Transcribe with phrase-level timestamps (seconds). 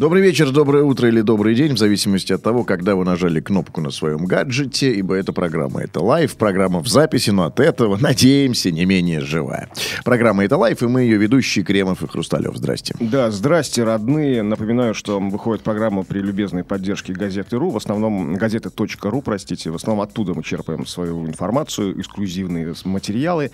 [0.00, 3.82] Добрый вечер, доброе утро или добрый день, в зависимости от того, когда вы нажали кнопку
[3.82, 8.70] на своем гаджете, ибо эта программа это live, программа в записи, но от этого, надеемся,
[8.70, 9.68] не менее живая.
[10.02, 12.56] Программа это live, и мы ее ведущие Кремов и Хрусталев.
[12.56, 12.94] Здрасте.
[12.98, 14.42] Да, здрасте, родные.
[14.42, 17.68] Напоминаю, что выходит программа при любезной поддержке газеты РУ.
[17.68, 18.70] В основном газеты
[19.02, 19.70] .ру, простите.
[19.70, 23.50] В основном оттуда мы черпаем свою информацию, эксклюзивные материалы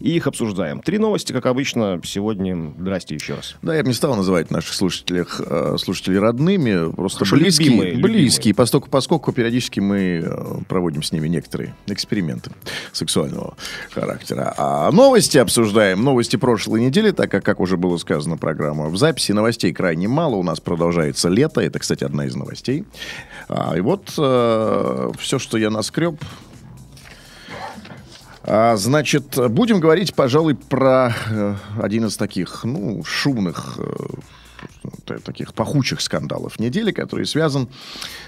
[0.00, 0.80] и их обсуждаем.
[0.80, 2.72] Три новости, как обычно, сегодня.
[2.78, 3.56] Здрасте еще раз.
[3.62, 7.96] Да, я бы не стал называть наших слушателей, э, слушателей родными, просто Хорошо, близкие, любимые,
[7.96, 12.50] близкие, поскольку, поскольку периодически мы э, проводим с ними некоторые эксперименты
[12.92, 13.56] сексуального
[13.90, 14.54] характера.
[14.56, 19.32] А новости обсуждаем, новости прошлой недели, так как, как уже было сказано, программа в записи.
[19.32, 22.84] Новостей крайне мало, у нас продолжается лето, это, кстати, одна из новостей.
[23.48, 26.16] А, и вот э, все, что я наскреб,
[28.46, 33.78] а, значит, будем говорить, пожалуй, про э, один из таких, ну, шумных,
[35.06, 37.68] э, таких пахучих скандалов недели, который связан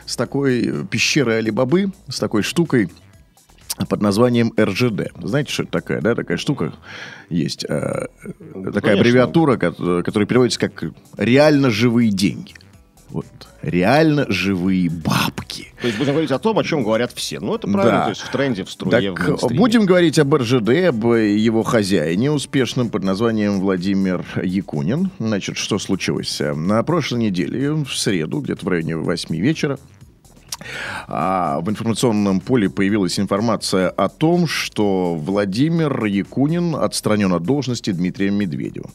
[0.06, 2.90] с такой пещерой Алибабы, с такой штукой
[3.88, 5.12] под названием РЖД.
[5.22, 6.14] Знаете, что это такая, да?
[6.16, 6.72] Такая штука
[7.30, 7.64] есть.
[7.64, 8.92] Э, такая Конечно.
[8.92, 10.84] аббревиатура, ко- которая переводится как
[11.16, 12.54] «реально живые деньги».
[13.10, 13.26] Вот.
[13.62, 15.72] Реально живые бабки.
[15.80, 17.40] То есть будем говорить о том, о чем говорят все.
[17.40, 18.04] Ну, это правильно, Да.
[18.04, 19.58] то есть в тренде, в струе, в Так, мейнстриме.
[19.58, 25.10] будем говорить об РЖД, об его хозяине, успешном под названием Владимир Якунин.
[25.18, 26.40] Значит, что случилось?
[26.40, 29.78] На прошлой неделе, в среду, где-то в районе 8 вечера,
[31.06, 38.34] а, в информационном поле появилась информация о том, что Владимир Якунин отстранен от должности Дмитрием
[38.34, 38.90] Медведевым.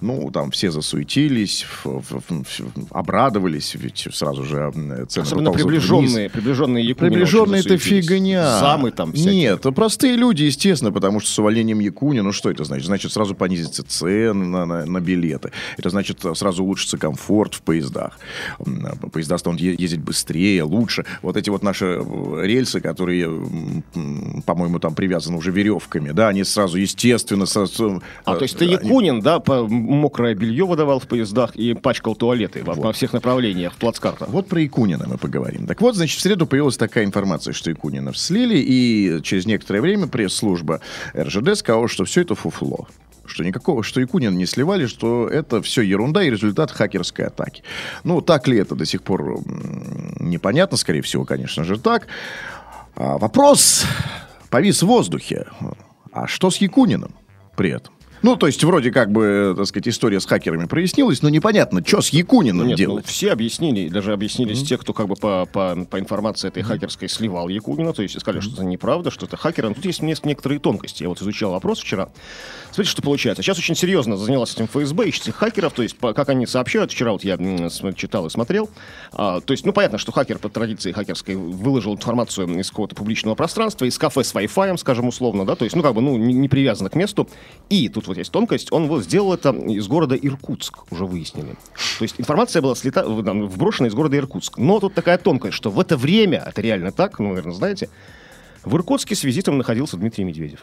[0.00, 1.66] Ну, там все засуетились,
[2.90, 4.70] обрадовались, ведь сразу же
[5.08, 5.82] цены Особенно поползут вниз.
[5.84, 8.58] приближенные, приближенные Якунина Приближенные это фигня.
[8.60, 9.34] Замы там всякие.
[9.34, 12.86] Нет, простые люди, естественно, потому что с увольнением Якунина, ну что это значит?
[12.86, 15.50] Значит, сразу понизятся цены на, на- на билеты.
[15.76, 18.18] Это значит, сразу улучшится комфорт в поездах.
[19.12, 21.03] Поезда станут ездить быстрее, лучше.
[21.22, 23.28] Вот эти вот наши э, рельсы, которые,
[24.46, 27.46] по-моему, там привязаны уже веревками, да, они сразу, естественно...
[27.46, 31.74] сразу, А, э, то есть ты они- Якунин, да, мокрое белье выдавал в поездах и
[31.74, 34.28] пачкал туалеты во, во всех направлениях, в плацкартах.
[34.28, 35.66] Вот про Якунина мы поговорим.
[35.66, 40.06] Так вот, значит, в среду появилась такая информация, что Якунина слили, и через некоторое время
[40.06, 40.80] пресс-служба
[41.16, 42.86] РЖД сказала, что все это фуфло.
[43.26, 47.62] Что никакого, что Якунина не сливали, что это все ерунда и результат хакерской атаки.
[48.04, 49.40] Ну, так ли это до сих пор
[50.20, 52.06] непонятно, скорее всего, конечно же, так.
[52.96, 53.84] А вопрос
[54.50, 55.46] повис в воздухе.
[56.12, 57.14] А что с Якуниным
[57.56, 57.94] при этом?
[58.24, 62.00] Ну, то есть, вроде как бы, так сказать, история с хакерами прояснилась, но непонятно, что
[62.00, 63.06] с Якуниным Нет, ну, делать.
[63.06, 67.48] все объяснили, даже объяснились те, кто как бы по, по, по информации этой хакерской сливал
[67.48, 69.68] Якунина, то есть сказали, что это неправда, что это хакер.
[69.68, 71.02] Но тут есть некоторые тонкости.
[71.02, 72.08] Я вот изучал вопрос вчера.
[72.68, 73.42] Смотрите, что получается.
[73.42, 76.92] Сейчас очень серьезно занялась этим ФСБ, ищет этих хакеров, то есть по- как они сообщают,
[76.92, 77.36] вчера вот я
[77.94, 78.70] читал и смотрел,
[79.12, 83.34] А, то есть, ну, понятно, что хакер по традиции хакерской выложил информацию из какого-то публичного
[83.34, 86.32] пространства, из кафе с Wi-Fi, скажем условно, да, то есть, ну, как бы, ну, не,
[86.32, 87.28] не привязано к месту.
[87.68, 91.54] И тут вот есть тонкость, он вот сделал это из города Иркутск, уже выяснили.
[91.98, 94.58] То есть информация была слета, вброшена из города Иркутск.
[94.58, 97.88] Но тут такая тонкость, что в это время, это реально так, ну, наверное, знаете,
[98.64, 100.60] в Иркутске с визитом находился Дмитрий Медведев.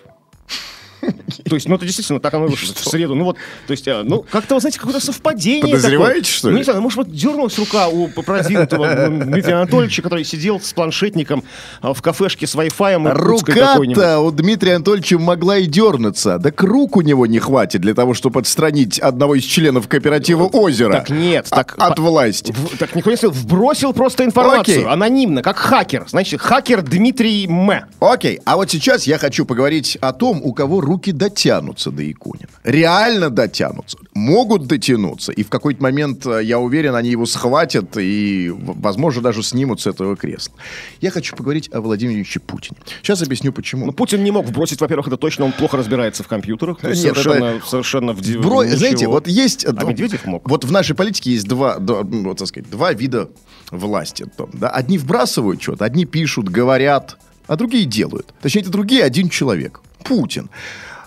[1.49, 2.73] То есть, ну, это действительно так оно вышло.
[2.73, 3.15] В среду.
[3.15, 3.37] Ну, вот,
[3.67, 5.61] то есть, а, ну, как-то, знаете, какое-то совпадение.
[5.75, 6.23] Подозреваете, такое.
[6.31, 6.53] что ли?
[6.53, 11.43] Ну, не знаю, может, вот дернулась рука у продвинутого Дмитрия Анатольевича, который сидел с планшетником
[11.81, 13.13] а, в кафешке с Wi-Fi.
[13.13, 16.39] Рука-то у Дмитрия Анатольевича могла и дернуться.
[16.39, 20.93] Так рук у него не хватит для того, чтобы отстранить одного из членов кооператива «Озеро»
[20.93, 21.75] Так нет, а- так...
[21.77, 22.51] от по- власти.
[22.51, 24.91] в- так никто не сказал, вбросил просто информацию, Окей.
[24.91, 26.05] анонимно, как хакер.
[26.07, 27.71] Значит, хакер Дмитрий М.
[27.99, 32.47] Окей, а вот сейчас я хочу поговорить о том, у кого руки дотянутся до Якунина.
[32.63, 33.97] Реально дотянутся.
[34.15, 35.31] Могут дотянуться.
[35.31, 38.51] И в какой-то момент, э, я уверен, они его схватят и,
[38.81, 40.53] возможно, даже снимут с этого кресла.
[41.01, 42.77] Я хочу поговорить о Владимире Ильиче Путине.
[43.03, 43.85] Сейчас объясню, почему.
[43.85, 46.83] Ну, Путин не мог вбросить, во-первых, это точно, он плохо разбирается в компьютерах.
[46.83, 48.77] Есть Нет, совершенно, это- совершенно в Бро- ничего.
[48.77, 49.65] Знаете, вот есть...
[49.65, 50.49] А Медведев мог.
[50.49, 53.29] Вот в нашей политике есть два, два, вот, так сказать, два вида
[53.69, 54.25] власти.
[54.53, 54.69] Да?
[54.69, 57.17] Одни вбрасывают что-то, одни пишут, говорят,
[57.47, 58.33] а другие делают.
[58.41, 59.81] Точнее, это другие один человек.
[60.03, 60.49] Путин.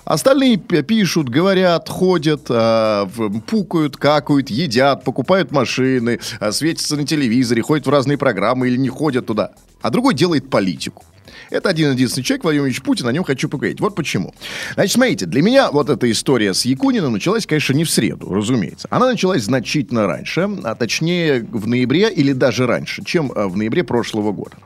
[0.04, 3.08] Остальные пишут, говорят, ходят, а,
[3.46, 8.90] пукают, какают, едят, покупают машины, а, светятся на телевизоре, ходят в разные программы или не
[8.90, 9.52] ходят туда.
[9.80, 11.04] А другой делает политику.
[11.50, 13.80] Это один-единственный человек, Владимир Владимирович Путин, о нем хочу поговорить.
[13.80, 14.34] Вот почему.
[14.74, 18.88] Значит, смотрите, для меня вот эта история с Якуниным началась, конечно, не в среду, разумеется.
[18.90, 23.84] Она началась значительно раньше, а точнее в ноябре или даже раньше, чем э, в ноябре
[23.84, 24.56] прошлого года.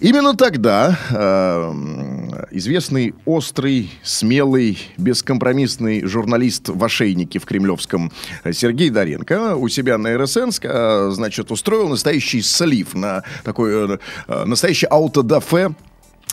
[0.00, 8.12] Именно тогда э, известный острый, смелый, бескомпромиссный журналист в ошейнике в Кремлевском
[8.44, 13.98] э, Сергей Доренко у себя на РСН, э, значит, устроил настоящий слив на такой э,
[14.28, 15.74] э, настоящий аутодафе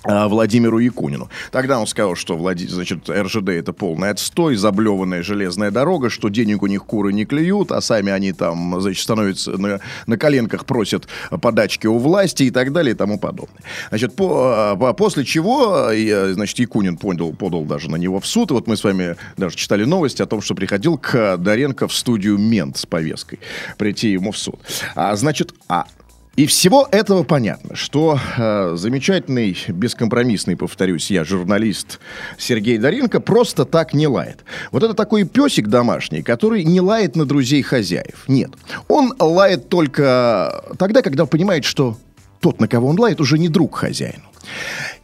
[0.06, 1.30] Владимиру Якунину.
[1.52, 2.68] Тогда он сказал, что Влади...
[2.68, 7.74] значит, РЖД это полный отстой, заблеванная железная дорога, что денег у них куры не клюют,
[7.74, 11.10] а сами они там, значит, становятся на, на коленках, просят
[11.42, 13.62] подачки у власти и так далее и тому подобное.
[13.90, 15.90] Значит, по, по, после чего,
[16.32, 19.58] значит, Якунин подал, подал даже на него в суд, и вот мы с вами даже
[19.58, 23.40] читали новости о том, что приходил к Доренко в студию мент с повесткой
[23.78, 24.60] прийти ему в суд.
[24.96, 25.86] А, значит, а
[26.36, 32.00] и всего этого понятно, что э, замечательный, бескомпромиссный, повторюсь, я журналист
[32.38, 34.46] Сергей Даренко просто так не лает.
[34.72, 38.24] Вот это такой песик домашний, который не лает на друзей хозяев.
[38.28, 38.52] Нет.
[38.88, 41.98] Он лает только тогда, когда понимает, что
[42.40, 44.24] тот, на кого он лает, уже не друг хозяину.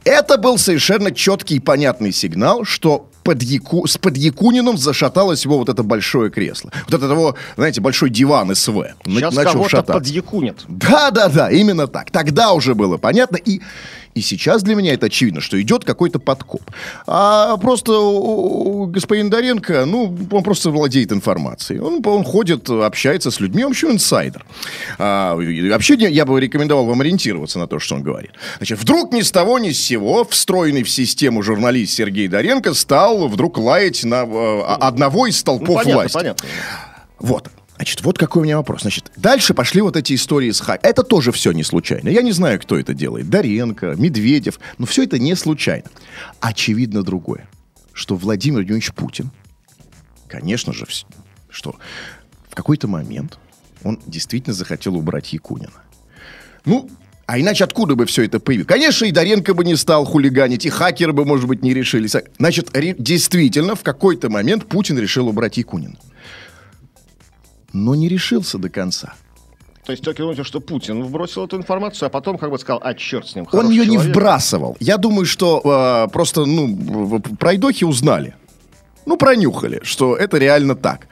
[0.05, 3.87] Это был совершенно четкий и понятный сигнал, что под Яку...
[3.87, 6.71] с под Якуниным зашаталось его вот это большое кресло.
[6.87, 8.93] Вот это его, знаете, большой диван СВ.
[9.05, 9.93] Сейчас начал кого-то шататься.
[9.93, 10.57] подъякунит.
[10.67, 12.11] Да-да-да, именно так.
[12.11, 13.37] Тогда уже было понятно.
[13.37, 13.61] И
[14.15, 16.61] и сейчас для меня это очевидно, что идет какой-то подкоп.
[17.05, 17.91] А просто
[18.87, 21.81] господин Доренко, ну, он просто владеет информацией.
[21.81, 24.45] Он, он ходит, общается с людьми, он вообще инсайдер.
[24.97, 28.31] А, вообще я бы рекомендовал вам ориентироваться на то, что он говорит.
[28.57, 33.27] Значит, вдруг ни с того ни с сего встроенный в систему журналист Сергей Доренко стал
[33.27, 36.13] вдруг лаять на э, одного из столпов ну, понятно, власти.
[36.13, 36.47] Понятно.
[37.19, 37.49] Вот.
[37.75, 38.81] Значит, вот какой у меня вопрос.
[38.81, 40.79] Значит, дальше пошли вот эти истории с хак.
[40.83, 42.07] Это тоже все не случайно.
[42.07, 43.29] Я не знаю, кто это делает.
[43.29, 44.59] Даренко, Медведев.
[44.77, 45.89] Но все это не случайно.
[46.39, 47.49] Очевидно другое.
[47.91, 49.29] Что Владимир Владимирович Путин,
[50.27, 50.85] конечно же,
[51.49, 51.75] что
[52.49, 53.37] в какой-то момент
[53.83, 55.71] он действительно захотел убрать Якунина.
[56.65, 56.89] Ну,
[57.25, 58.67] а иначе откуда бы все это появилось?
[58.67, 62.15] Конечно, и Доренко бы не стал хулиганить, и хакеры бы, может быть, не решились.
[62.37, 65.97] Значит, действительно, в какой-то момент Путин решил убрать Якунина
[67.75, 69.13] но не решился до конца.
[69.85, 72.93] То есть только думаете, что Путин вбросил эту информацию, а потом как бы сказал, а
[72.95, 73.47] черт с ним.
[73.51, 74.05] Он ее человек.
[74.05, 74.77] не вбрасывал.
[74.79, 75.61] Я думаю, что
[76.07, 78.33] э, просто ну пройдохи узнали.
[79.05, 81.07] Ну, пронюхали, что это реально так.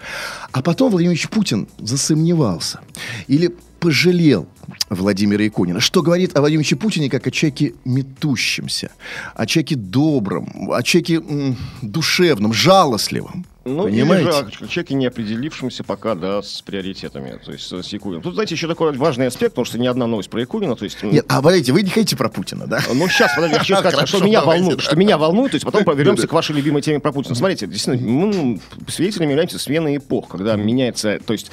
[0.52, 2.80] А потом Владимир Ильич Путин засомневался.
[3.28, 4.48] Или пожалел
[4.90, 8.90] Владимира Якунина, что говорит о Владимире Путине как о человеке метущемся,
[9.36, 13.46] о человеке добром, о человеке м, душевном, жалостливом.
[13.66, 14.30] Ну, Понимаете?
[14.30, 18.22] или же человеке, не определившемся пока, да, с приоритетами, то есть с Якуниным.
[18.22, 21.02] Тут, знаете, еще такой важный аспект, потому что ни одна новость про Якунина, то есть...
[21.02, 22.82] Нет, а, подождите, вы не хотите про Путина, да?
[22.94, 25.84] Ну, сейчас, подождите, я хочу сказать, что меня волнует, что меня волнует, то есть потом
[25.98, 27.36] вернемся к вашей любимой теме про Путина.
[27.36, 31.50] Смотрите, действительно, мы свидетелями являемся смены эпох, когда меняется, то есть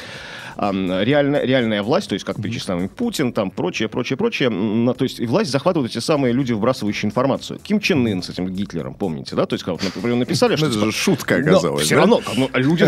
[0.56, 5.20] реально, реальная власть, то есть как перечисляемый Путин, там прочее, прочее, прочее, на, то есть
[5.20, 7.58] и власть захватывают эти самые люди, вбрасывающие информацию.
[7.62, 9.46] Ким Чен Ын с этим Гитлером, помните, да?
[9.46, 10.66] То есть, как, например, написали, что...
[10.66, 12.86] Это же шутка оказалась, Все равно, ну, люди...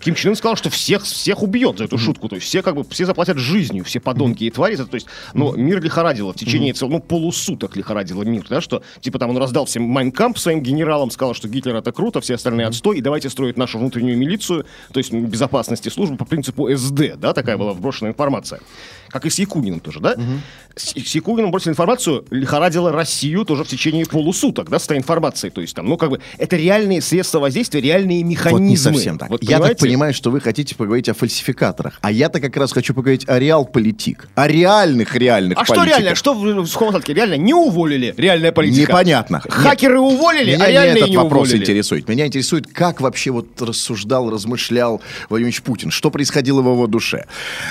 [0.00, 2.74] Ким Чен Ын сказал, что всех, всех убьет за эту шутку, то есть все как
[2.76, 6.32] бы, все заплатят жизнью, все подонки и твари, то есть, ну, мир лихорадило.
[6.32, 10.38] В течение целого, ну, полусуток лихорадило мир, да, что, типа, там он раздал всем Майнкамп
[10.38, 14.16] своим генералам, сказал, что Гитлер это круто, все остальные отстой, и давайте строить нашу внутреннюю
[14.16, 18.60] милицию, то есть безопасности службы по принципу СД, да, такая была вброшена брошенная информация.
[19.08, 20.12] Как и с Якуниным тоже, да?
[20.12, 20.22] Угу.
[20.76, 25.50] С, с Якуниным бросили информацию, лихорадила Россию тоже в течение полусуток, да, с этой информацией.
[25.50, 28.60] То есть там, ну, как бы, это реальные средства воздействия, реальные механизмы.
[28.60, 29.28] Вот не совсем так.
[29.28, 31.98] Вот, я так понимаю, что вы хотите поговорить о фальсификаторах.
[32.02, 34.28] А я-то как раз хочу поговорить о реал-политик.
[34.36, 35.86] О реальных, реальных А политиках.
[35.88, 36.14] что реально?
[36.14, 38.92] Что в сухом Реально не уволили реальная политика?
[38.92, 39.40] Непонятно.
[39.40, 40.12] Хакеры Нет.
[40.12, 41.62] уволили, Меня а реальные не этот не вопрос уволили.
[41.62, 42.08] интересует.
[42.08, 45.90] Меня интересует, как вообще вот рассуждал, размышлял Владимир Путин.
[45.90, 47.26] Что происходило в его душе.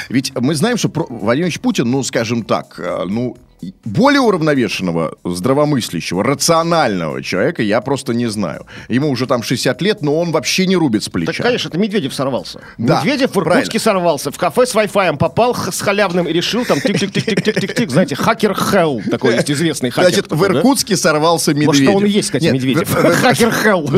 [0.09, 3.37] Ведь мы знаем, что Владимир Путин, ну, скажем так, э, ну,
[3.83, 8.65] более уравновешенного, здравомыслящего, рационального человека я просто не знаю.
[8.87, 11.33] Ему уже там 60 лет, но он вообще не рубит с плеча.
[11.33, 12.61] Так, конечно, это Медведев сорвался.
[12.77, 14.31] Да, Медведев в Иркутске сорвался.
[14.31, 17.89] В кафе с Wi-Fi попал с халявным и решил там тик-тик-тик-тик-тик-тик.
[17.89, 19.01] Знаете, хакер Хелл.
[19.09, 20.09] Такой есть известный хакер.
[20.09, 21.01] Значит, в Иркутске да?
[21.01, 21.87] сорвался Медведев.
[21.87, 22.93] Может, он и есть, кстати, Нет, Медведев.
[22.93, 23.89] Хакер Хелл.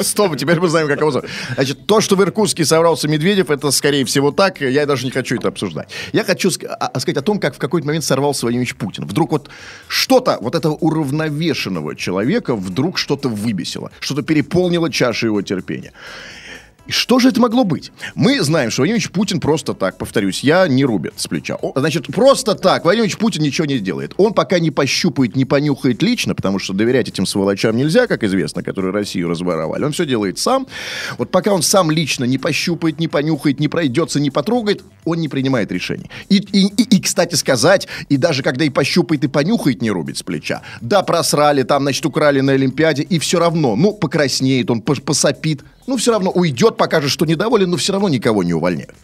[0.02, 1.28] Стоп, теперь мы знаем, как его зовут.
[1.54, 4.60] Значит, то, что в Иркутске сорвался Медведев, это, скорее всего, так.
[4.60, 5.88] Я даже не хочу это обсуждать.
[6.12, 8.85] Я хочу а, сказать о том, как в какой-то момент сорвался Владимир Путин.
[9.06, 9.50] Вдруг вот
[9.88, 15.92] что-то, вот этого уравновешенного человека вдруг что-то выбесило, что-то переполнило чашу его терпения.
[16.86, 17.92] И что же это могло быть?
[18.14, 21.56] Мы знаем, что Владимир Путин просто так, повторюсь, я не рубит с плеча.
[21.60, 24.14] О, значит, просто так Владимир Путин ничего не сделает.
[24.16, 28.62] Он пока не пощупает, не понюхает лично, потому что доверять этим сволочам нельзя, как известно,
[28.62, 29.84] которые Россию разворовали.
[29.84, 30.66] Он все делает сам.
[31.18, 35.28] Вот пока он сам лично не пощупает, не понюхает, не пройдется, не потрогает, он не
[35.28, 36.10] принимает решений.
[36.28, 40.18] И, и, и, и, кстати сказать, и даже когда и пощупает, и понюхает, не рубит
[40.18, 40.62] с плеча.
[40.80, 45.62] Да, просрали, там, значит, украли на Олимпиаде, и все равно, ну, покраснеет он, пос- посопит,
[45.86, 48.94] ну, все равно уйдет, покажет, что недоволен, но все равно никого не увольняют.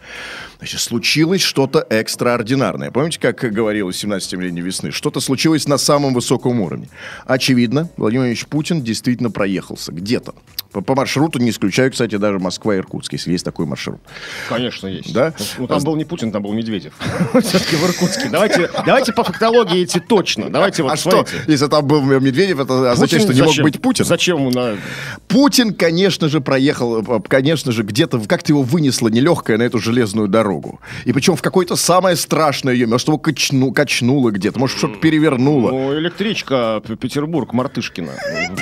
[0.63, 2.89] Значит, случилось что-то экстраординарное.
[2.89, 4.91] Помните, как говорилось в 17-летней весны?
[4.91, 6.87] Что-то случилось на самом высоком уровне.
[7.25, 10.33] Очевидно, Владимир Ильич Путин действительно проехался где-то.
[10.71, 13.99] По, по маршруту не исключаю, кстати, даже Москва и Иркутск, если есть такой маршрут.
[14.47, 15.13] Конечно, есть.
[15.13, 15.33] Да?
[15.57, 16.93] Ну, там был не Путин, там был Медведев.
[17.41, 18.29] Все-таки в Иркутске.
[18.29, 20.49] Давайте, давайте по фактологии идти точно.
[20.49, 24.05] Давайте вот а что, если там был Медведев, это означает, что не мог быть Путин?
[24.05, 24.77] Зачем на...
[25.27, 30.27] Путин, конечно же, проехал, э, конечно же, где-то, как-то его вынесло нелегкое на эту железную
[30.27, 30.52] дорогу.
[31.05, 35.71] И причем в какое-то самое страшное ее, может, его качну, качнуло где-то, может, что-то перевернуло.
[35.71, 38.11] Ну, электричка Петербург-Мартышкина.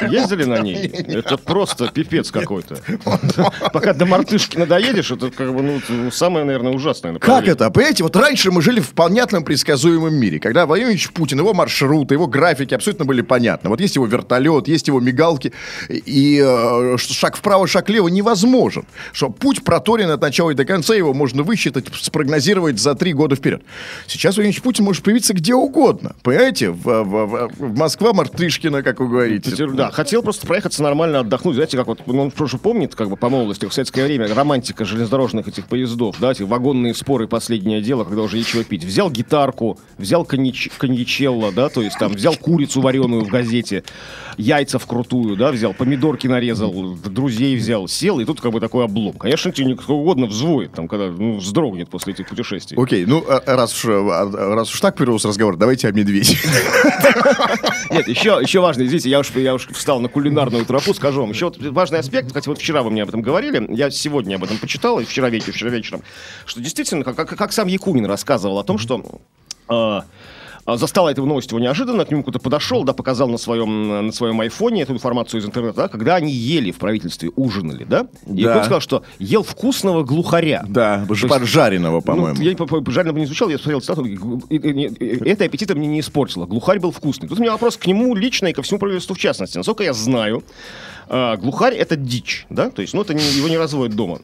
[0.10, 0.76] Ездили на ней?
[0.78, 2.78] Это просто пипец какой-то.
[3.74, 7.16] Пока до Мартышкина доедешь, это как бы, ну, самое, наверное, ужасное.
[7.20, 7.70] Как это?
[7.72, 12.16] Понимаете, вот раньше мы жили в понятном, предсказуемом мире, когда Владимир Ильич Путин, его маршруты,
[12.16, 13.70] его графики абсолютно были понятны.
[13.70, 15.54] Вот есть его вертолет, есть его мигалки,
[15.90, 18.86] и э, шаг вправо, шаг влево невозможен.
[19.14, 23.36] Что путь проторен от начала и до конца, его можно высчитать, спрогнозировать за три года
[23.36, 23.62] вперед.
[24.08, 26.16] Сейчас Владимир Путин может появиться где угодно.
[26.24, 26.70] Понимаете?
[26.72, 29.52] В, в- в- в Москва, Мартышкина, как вы говорите.
[29.52, 31.56] Питер- Да, хотел просто проехаться нормально, отдохнуть.
[31.56, 34.86] Знаете, как вот, ну, он тоже помнит, как бы по молодости, в советское время, романтика
[34.86, 38.84] железнодорожных этих поездов, да, эти вагонные споры, последнее дело, когда уже нечего пить.
[38.84, 43.84] Взял гитарку, взял коньяч, коньячелло, да, то есть там взял курицу вареную в газете,
[44.38, 49.14] яйца вкрутую, да, взял, помидорки нарезал, друзей взял, сел, и тут как бы такой облом.
[49.14, 52.78] Конечно, тебе никто угодно взвоет, там, когда, ну, вздрогнет после этих путешествий.
[52.82, 56.38] Окей, ну, а- раз уж, а- раз уж так повелся разговор, давайте о медведе.
[57.90, 61.32] Нет, еще, еще важно, извините, я уж, я уж встал на кулинарную тропу, скажу вам.
[61.32, 64.44] Еще вот важный аспект, кстати, вот вчера вы мне об этом говорили, я сегодня об
[64.44, 66.04] этом почитал, и вчера вечером, вчера вечером,
[66.46, 69.04] что действительно, как, как, как сам Якунин рассказывал о том, что...
[69.68, 70.06] а,
[70.68, 74.40] Застала эту новость его неожиданно, к нему кто-то подошел, да, показал на своем, на своем
[74.42, 78.08] айфоне эту информацию из интернета, да, когда они ели в правительстве, ужинали, да?
[78.28, 78.50] И Да.
[78.50, 80.64] Якунин сказал, что ел вкусного глухаря.
[80.68, 82.42] Да, есть- жареного, Ну, по-моему.
[82.42, 83.82] я по- по- жареного не изучал, я смотрел
[84.50, 86.46] и- это аппетита мне не испортило.
[86.46, 87.28] Глухарь был вкусный.
[87.28, 89.58] Тут у меня вопрос к нему лично и ко всему правительству в частности.
[89.58, 90.44] Насколько я знаю,
[91.14, 94.20] а, глухарь это дичь, да, то есть, ну, это не- его не разводят дома.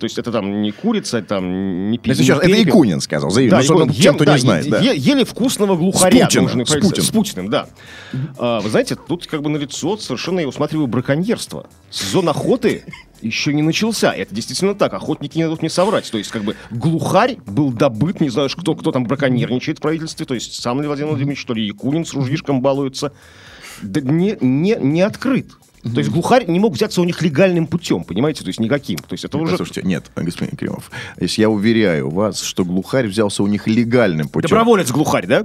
[0.00, 2.46] То есть, это там не курица, там не пи- не это.
[2.48, 3.52] Якунин сказал, заявил.
[3.52, 3.92] Да, Ну, Якунин.
[3.94, 4.80] тем, кто Ем- не да, знает, е- да.
[4.80, 6.18] е- Ели вкусного глухаря.
[6.24, 7.02] С Путиным, нужно с Путиным.
[7.02, 7.68] С Путиным, да.
[8.38, 11.68] А, вы знаете, тут как бы налицо совершенно, я усматриваю, браконьерство.
[11.90, 12.82] Сезон охоты
[13.22, 14.12] еще не начался.
[14.12, 14.92] Это действительно так.
[14.92, 16.10] Охотники не дадут мне соврать.
[16.10, 20.26] То есть, как бы, глухарь был добыт, не знаешь, кто, кто там браконьерничает в правительстве.
[20.26, 23.12] То есть, сам ли Владимир Владимирович, что ли, Якунин с ружьишком балуется.
[23.82, 25.46] Да не, не, не открыт.
[25.92, 28.42] То есть глухарь не мог взяться у них легальным путем, понимаете?
[28.42, 28.98] То есть никаким.
[28.98, 29.52] То есть это уже...
[29.52, 34.48] Послушайте, нет, господин Кремов, если я уверяю вас, что глухарь взялся у них легальным путем,
[34.48, 35.44] Доброволец глухарь, да?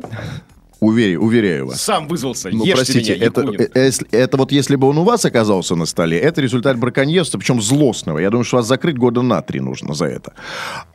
[0.79, 1.81] уверяю, уверяю вас.
[1.81, 2.49] Сам вызвался.
[2.51, 5.75] Ну, Ешьте простите, меня, это, э, если- это вот если бы он у вас оказался
[5.75, 8.19] на столе, это результат браконьерства, причем злостного.
[8.19, 10.33] Я думаю, что вас закрыть года на три нужно за это.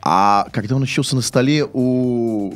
[0.01, 2.53] А когда он очутился на столе у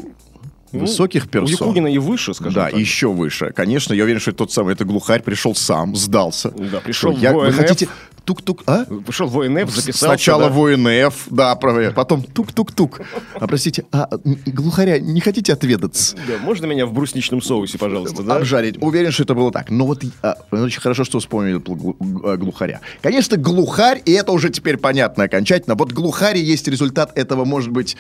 [0.72, 1.68] высоких Ну, У персон...
[1.68, 2.80] Якунина и выше, скажем Да, так.
[2.80, 3.52] еще выше.
[3.56, 6.52] Конечно, я уверен, что тот самый, это глухарь пришел сам, сдался.
[6.52, 7.56] Да, пришел Что, я- в Вы ОНФ.
[7.56, 7.88] хотите...
[8.26, 8.86] Тук-тук, а?
[8.86, 10.06] Пришел в ОНФ, записался.
[10.06, 10.50] Сначала да.
[10.50, 13.02] в ОНФ, да, правильно, потом тук-тук-тук.
[13.34, 14.10] А простите, а
[14.46, 16.16] глухаря не хотите отведаться?
[16.28, 18.38] Да, можно меня в брусничном соусе, пожалуйста, да?
[18.38, 18.78] Обжарить.
[18.82, 19.70] Уверен, что это было так.
[19.70, 21.62] Но вот а, очень хорошо, что вспомнили
[22.24, 22.82] а, глухаря.
[23.02, 25.76] Конечно, глухарь, и это уже теперь понятно окончательно.
[25.76, 27.98] Вот глухарь есть результат этого, может быть,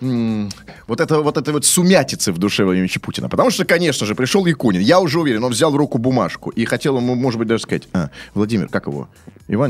[0.00, 3.28] вот, этого, вот этой вот сумятицы в душе Владимира Путина.
[3.28, 4.80] Потому что, конечно же, пришел Якунин.
[4.80, 7.88] Я уже уверен, он взял в руку бумажку и хотел ему, может быть, даже сказать,
[7.92, 9.08] а, Владимир, как его?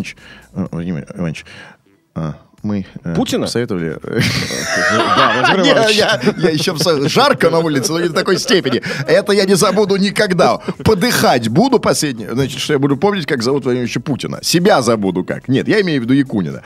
[0.03, 0.17] Иванович?
[0.55, 1.45] А, Владимир Иванович,
[2.15, 3.47] а, мы э, Путина?
[3.53, 3.67] Владимир
[5.91, 6.77] Я, еще
[7.09, 8.83] жарко на улице, но не до такой степени.
[9.07, 10.59] Это я не забуду никогда.
[10.85, 12.33] Подыхать буду последнее.
[12.33, 14.39] Значит, что я буду помнить, как зовут Владимира Ильича Путина.
[14.43, 15.49] Себя забуду как.
[15.49, 16.63] Нет, я имею в виду Якунина.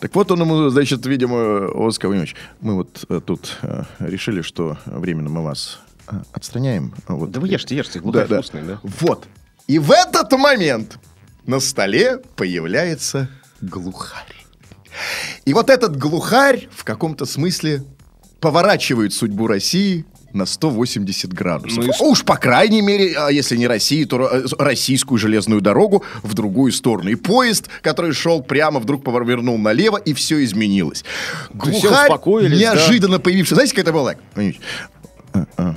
[0.00, 3.84] Так вот он ему, значит, видимо, он сказал, Владимир Ильич, мы вот э, тут э,
[4.00, 6.92] решили, что временно мы вас э, отстраняем.
[7.08, 8.26] Да вы ешьте, ешьте, да.
[8.26, 8.78] вкусный, да?
[8.82, 9.24] Вот.
[9.66, 10.98] И в этот момент
[11.46, 13.28] на столе появляется
[13.60, 14.34] глухарь.
[15.44, 17.84] И вот этот глухарь в каком-то смысле
[18.40, 21.84] поворачивает судьбу России на 180 градусов.
[21.84, 22.10] Ну и?
[22.10, 26.72] Уж, по крайней мере, а если не России, то э, российскую железную дорогу в другую
[26.72, 27.10] сторону.
[27.10, 31.04] И поезд, который шел прямо, вдруг повернул налево, и все изменилось.
[31.64, 32.74] есть все Глухарь, успокоились, да?
[32.74, 33.56] неожиданно появившийся.
[33.56, 34.14] Знаете, как это было?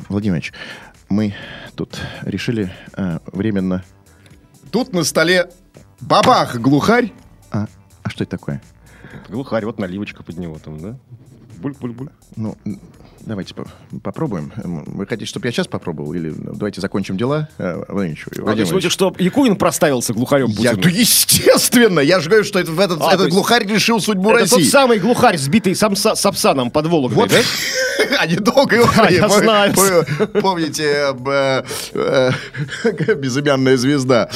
[0.10, 1.36] Владимир Ильич, а, а, мы
[1.76, 3.84] тут решили а, временно...
[4.74, 5.52] Тут на столе
[6.02, 7.14] бабах, глухарь.
[7.52, 7.68] А,
[8.02, 8.60] а что это такое?
[9.30, 10.98] Глухарь, вот наливочка под него там, да?
[11.62, 12.10] Буль-буль-буль.
[12.36, 12.58] Ну,
[13.26, 13.66] давайте по-
[14.04, 14.52] попробуем.
[14.56, 16.14] Вы хотите, чтобы я сейчас попробовал?
[16.14, 17.48] Или давайте закончим дела?
[17.58, 18.94] Э, Владимир Ильич, А, Владимир ты смотришь, Ильич.
[18.94, 22.00] что Якунин проставился глухарем Я, ну, естественно!
[22.00, 24.56] Я же говорю, что это, в этот, А, то этот глухарь решил судьбу Это России.
[24.64, 27.30] тот самый глухарь, сбитый самса, сапсаном под Вологдой, Вот.
[27.30, 27.38] да?
[28.20, 29.74] Они долго его А, я знаю.
[29.74, 31.64] пом- Помните, э,
[31.94, 32.32] э,
[32.84, 34.30] э, безымянная звезда?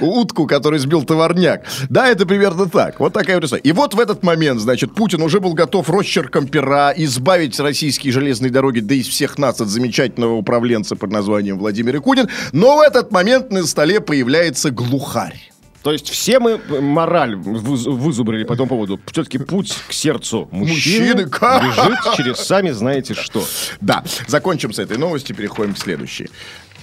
[0.00, 1.64] Утку, который сбил товарняк.
[1.88, 3.00] Да, это примерно так.
[3.00, 3.62] Вот такая вот история.
[3.62, 8.50] И вот в этот момент, значит, Путин уже был готов росчерком пера избавить российские железные
[8.50, 12.28] дороги, да из всех нас, от замечательного управленца под названием Владимир Якунин.
[12.52, 15.40] Но в этот момент на столе появляется глухарь.
[15.82, 19.00] То есть все мы э, мораль выз- вызубрили по этому поводу.
[19.12, 21.62] Все-таки путь к сердцу мужчины, Мужчины, как?
[21.62, 23.42] лежит через сами знаете что.
[23.80, 26.28] Да, закончим с этой новости, переходим к следующей.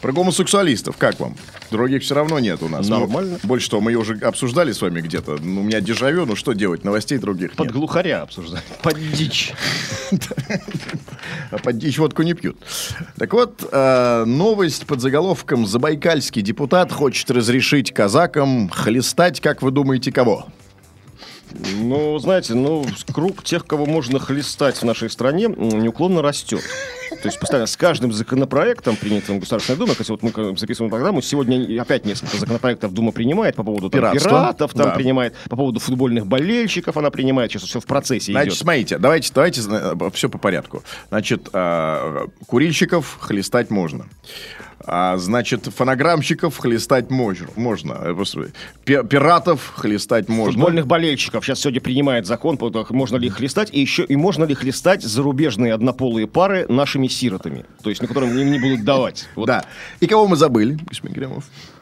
[0.02, 1.36] Про гомосексуалистов, как вам?
[1.72, 2.88] Других все равно нет у нас.
[2.88, 3.40] Нормально.
[3.42, 5.38] Ну, больше того, мы ее уже обсуждали с вами где-то.
[5.42, 7.76] Ну, у меня дежавю, ну что делать, новостей других Под нет.
[7.76, 8.64] глухаря обсуждать.
[8.84, 9.54] Под дичь.
[11.52, 12.58] А под дичь водку не пьют.
[13.18, 20.12] Так вот, э, новость под заголовком «Забайкальский депутат хочет разрешить казакам хлестать, как вы думаете,
[20.12, 20.48] кого?»
[21.52, 26.62] Ну, знаете, ну, круг тех, кого можно хлестать в нашей стране, неуклонно растет.
[27.10, 31.22] То есть постоянно с каждым законопроектом, принятым в Государственной Думе, кстати, вот мы записываем программу,
[31.22, 34.92] сегодня опять несколько законопроектов Дума принимает по поводу там, пиратов, там Да.
[34.96, 38.60] принимает, по поводу футбольных болельщиков она принимает, сейчас все в процессе Значит, идет.
[38.60, 39.62] смотрите, давайте, давайте
[40.14, 40.84] все по порядку.
[41.10, 44.08] Значит, э, курильщиков хлестать можно.
[44.90, 47.94] А, значит, фонограммщиков хлестать мож- можно.
[47.94, 48.14] Э,
[48.86, 50.54] Пиратов хлестать можно.
[50.54, 52.58] Футбольных болельщиков сейчас сегодня принимает закон,
[52.92, 56.66] можно ли их хлестать, и еще и можно ли хлестать зарубежные однополые пары
[56.98, 59.28] нашими сиротами, то есть на которым им не будут давать.
[59.36, 59.66] Вот Да.
[60.00, 60.78] И кого мы забыли?
[60.90, 61.77] А,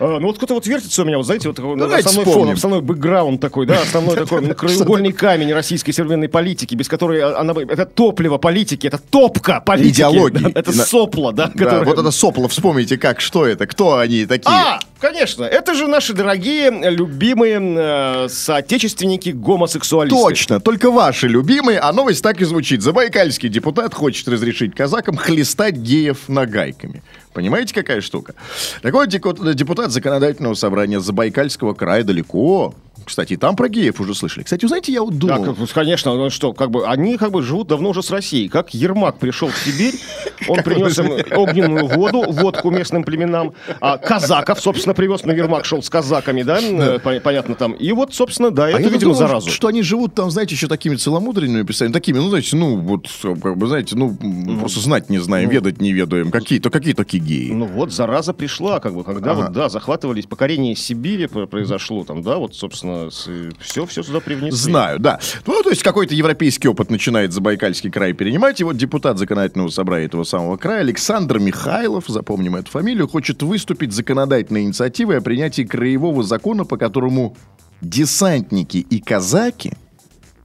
[0.00, 2.46] ну вот кто-то вот вертится у меня, вот знаете, вот такой Давайте основной вспомним.
[2.48, 7.20] фон, основной бэкграунд такой, да, основной такой ну, краеугольный камень российской современной политики, без которой
[7.20, 9.90] а, она, это топливо политики, это топка политики.
[9.90, 10.52] Идеологии.
[10.54, 11.52] это сопло, да.
[11.54, 14.50] Вот это сопло, вспомните, как, что это, кто они такие?
[14.50, 20.18] А, конечно, это же наши дорогие, любимые э, соотечественники гомосексуалисты.
[20.18, 22.80] Точно, только ваши любимые, а новость так и звучит.
[22.82, 27.02] Забайкальский депутат хочет разрешить казакам хлестать геев нагайками.
[27.32, 28.34] Понимаете, какая штука?
[28.82, 32.74] Такой деку- депутат законодательного собрания Забайкальского края далеко.
[33.04, 34.44] Кстати, и там про геев уже слышали.
[34.44, 35.54] Кстати, вы знаете, я вот Да, думал...
[35.54, 38.48] как- конечно, ну что, как бы они как бы живут давно уже с Россией.
[38.48, 39.94] Как Ермак пришел в Сибирь,
[40.48, 45.82] он принес им огненную воду, водку местным племенам, а казаков, собственно, привез, но Ермак шел
[45.82, 46.60] с казаками, да,
[47.02, 47.72] по- понятно там.
[47.72, 49.50] И вот, собственно, да, А это, видимо, заразу.
[49.50, 53.06] что они живут там, знаете, еще такими целомудренными представлениями, такими, ну, знаете, ну, вот,
[53.42, 54.16] как бы, знаете, ну,
[54.60, 56.30] просто знать не знаем, ведать не ведаем.
[56.30, 57.50] Какие-то, какие такие геи?
[57.52, 62.22] Ну вот, зараза пришла, как бы, когда вот, да, захватывались, покорение Сибири про- произошло, там,
[62.22, 64.56] да, вот, собственно, все, все сюда привнесли.
[64.56, 65.18] Знаю, да.
[65.46, 68.60] Ну, то есть какой-то европейский опыт начинает Забайкальский край перенимать.
[68.60, 73.92] И вот депутат законодательного собрания этого самого края Александр Михайлов, запомним эту фамилию, хочет выступить
[73.92, 77.36] законодательной инициативой о принятии краевого закона, по которому
[77.80, 79.72] десантники и казаки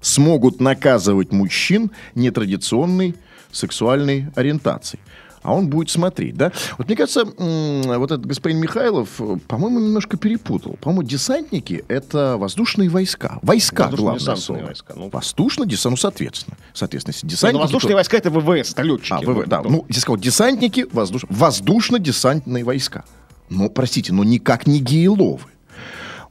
[0.02, 3.16] смогут наказывать мужчин нетрадиционной
[3.52, 5.00] сексуальной ориентации.
[5.46, 6.52] А он будет смотреть, да?
[6.80, 10.76] Вот мне кажется, вот этот господин Михайлов, э, по-моему, немножко перепутал.
[10.82, 13.38] По-моему, десантники— это воздушные войска.
[13.44, 14.64] Войска, главное слово.
[14.64, 15.10] войска, ну.
[15.10, 16.58] Воздушно-десантные, ну, соответственно.
[16.74, 17.62] Соответственно, если Не, ну, десантники...
[17.62, 19.14] воздушные то- войска это ВВС, это летчики.
[19.14, 19.62] А, ВВ, да.
[19.62, 21.26] Ну, я сказал, десантники, воздуш...
[21.30, 23.04] воздушно-десантные войска.
[23.50, 25.44] Ну, простите, но никак не гейловы.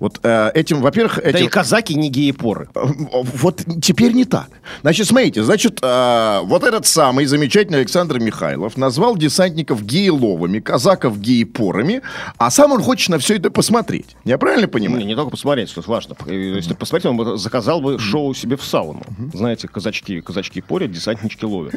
[0.04, 1.46] Вот э, этим, во-первых, Да этим...
[1.46, 2.68] и казаки не геи-поры.
[2.74, 2.80] Э,
[3.12, 4.48] Вот теперь не так.
[4.82, 12.02] Значит, смотрите, значит, э, вот этот самый замечательный Александр Михайлов назвал десантников гейловыми, казаков геепорами,
[12.36, 14.14] а сам он хочет на все это посмотреть.
[14.26, 15.06] Я правильно Не, понимаю?
[15.06, 16.16] не только посмотреть, что важно.
[16.26, 19.02] Э, Если посмотреть, он бы заказал бы шоу себе в сауну.
[19.32, 21.76] Знаете, казачки, казачки порят, десантнички ловят.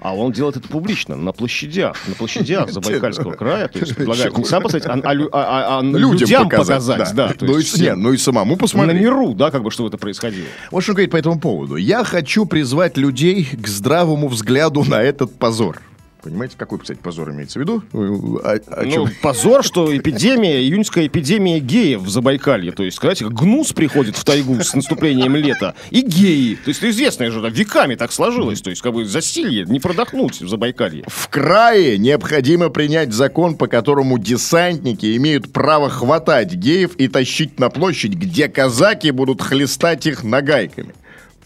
[0.00, 1.94] А он делает это публично, на площадях.
[2.08, 3.68] На площадях Забайкальского края.
[3.68, 7.14] То есть предлагает не сам посмотреть, а, а а- а- а людям, показать.
[7.14, 7.34] да.
[7.66, 9.00] Есть не, ну и самому на посмотреть.
[9.00, 10.46] миру, да, как бы, чтобы это происходило.
[10.70, 11.76] Вот что говорит по этому поводу.
[11.76, 15.80] Я хочу призвать людей к здравому взгляду на этот позор.
[16.26, 17.82] Понимаете, какой, кстати, позор имеется в виду?
[17.92, 19.08] О, о Ну, чем?
[19.22, 22.72] позор, что эпидемия, июньская эпидемия геев в Забайкалье.
[22.72, 25.76] То есть, знаете, гнус приходит в тайгу с наступлением лета.
[25.90, 26.56] И геи.
[26.56, 28.60] То есть, это известное же, да, веками так сложилось.
[28.60, 31.04] То есть, как бы засилье, не продохнуть в Забайкалье.
[31.06, 37.70] В крае необходимо принять закон, по которому десантники имеют право хватать геев и тащить на
[37.70, 40.92] площадь, где казаки будут хлестать их нагайками.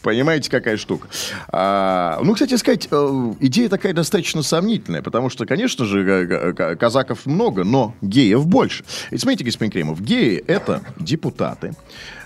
[0.03, 1.09] Понимаете, какая штука?
[1.49, 7.65] А, ну, кстати сказать, э, идея такая достаточно сомнительная, потому что, конечно же, казаков много,
[7.65, 8.85] но геев больше.
[9.11, 11.75] И смотрите, господин Кремов, геи— это депутаты.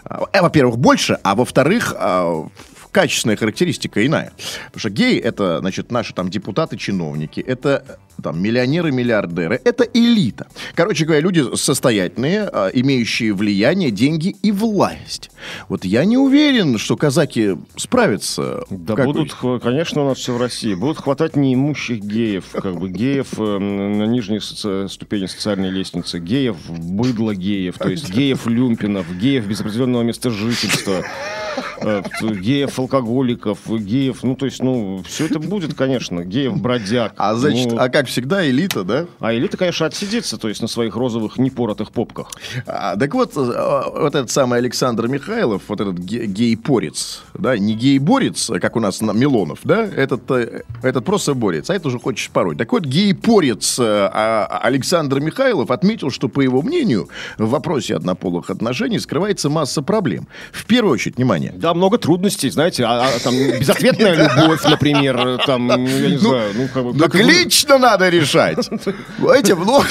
[0.04, 2.46] А, э, во-первых, больше, а во-вторых, а,
[2.92, 4.32] качественная характеристика иная.
[4.66, 10.46] Потому что геи— это, значит, наши там депутаты, чиновники, это там миллионеры, миллиардеры, это элита.
[10.74, 15.31] Короче говоря, люди состоятельные, а, имеющие влияние, деньги и власть.
[15.68, 18.64] Вот я не уверен, что казаки справятся.
[18.70, 20.74] Да Как будут, вы- конечно, у нас все в России.
[20.74, 24.40] Будут хватать неимущих геев, как бы геев э, на нижней
[24.88, 31.03] ступени социальной лестницы, геев, быдло геев, то есть геев люмпинов, геев без определенного места жительства,
[31.81, 37.12] э, геев алкоголиков, геев, ну то есть, ну все это будет, конечно, геев бродяг.
[37.16, 39.06] А значит, Ну, а как всегда, элита, да?
[39.20, 42.30] а элита, конечно, отсидится, то есть на своих розовых непоротых попках.
[42.66, 47.74] А, так вот, э, вот этот самый Александр Михайлов, вот этот ге- гей-порец, да, не
[47.74, 51.88] гей-борец, а как у нас на Милонов, да, этот, э, этот просто борец, а это
[51.88, 52.56] уже хочешь порой.
[52.56, 58.50] Так вот, гей-порец э, а- Александр Михайлов отметил, что, по его мнению, в вопросе однополых
[58.50, 60.26] отношений скрывается масса проблем.
[60.52, 65.68] В первую очередь, внимание, Да, много трудностей, знаете, а, а, там безответная любовь, например, там,
[65.68, 66.98] я не знаю, ну как бы...
[66.98, 68.59] так как лично надо решать.
[69.35, 69.87] Эти много...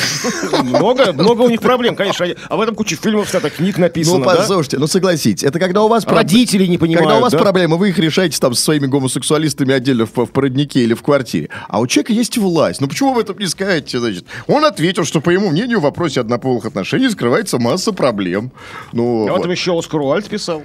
[0.64, 2.26] Много, много у них проблем, конечно.
[2.50, 4.36] А в этом куча фильмов, снято, книг написано, Ну, да?
[4.36, 6.06] послушайте, ну согласитесь, это когда у вас...
[6.06, 7.40] проб- Родители не понимают, Когда у вас да?
[7.40, 11.50] проблемы, вы их решаете там со своими гомосексуалистами отдельно в, в породнике или в квартире.
[11.68, 12.82] А у человека есть власть.
[12.82, 14.26] Ну почему вы этом не скажете, значит?
[14.48, 18.52] Он ответил, что, по его мнению, в вопросе однополых отношений скрывается масса проблем.
[18.92, 20.64] Ну, А вот там еще Оскар Уальд писал.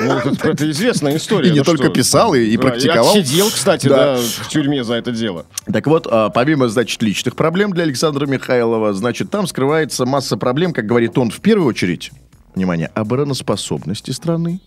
[0.00, 1.48] Ну, это, известная история.
[1.48, 3.10] И не ну только писал, и- Да, практиковал.
[3.16, 4.16] отсидел, кстати, Да.
[4.16, 4.20] да.
[4.20, 5.46] в тюрьме за это дело.
[5.72, 10.72] Так вот, а, помимо, значит, личных проблем для Александра Михайлова, значит, там скрывается масса проблем,
[10.72, 12.10] как говорит он, в первую очередь,
[12.54, 14.60] внимание, обороноспособности страны,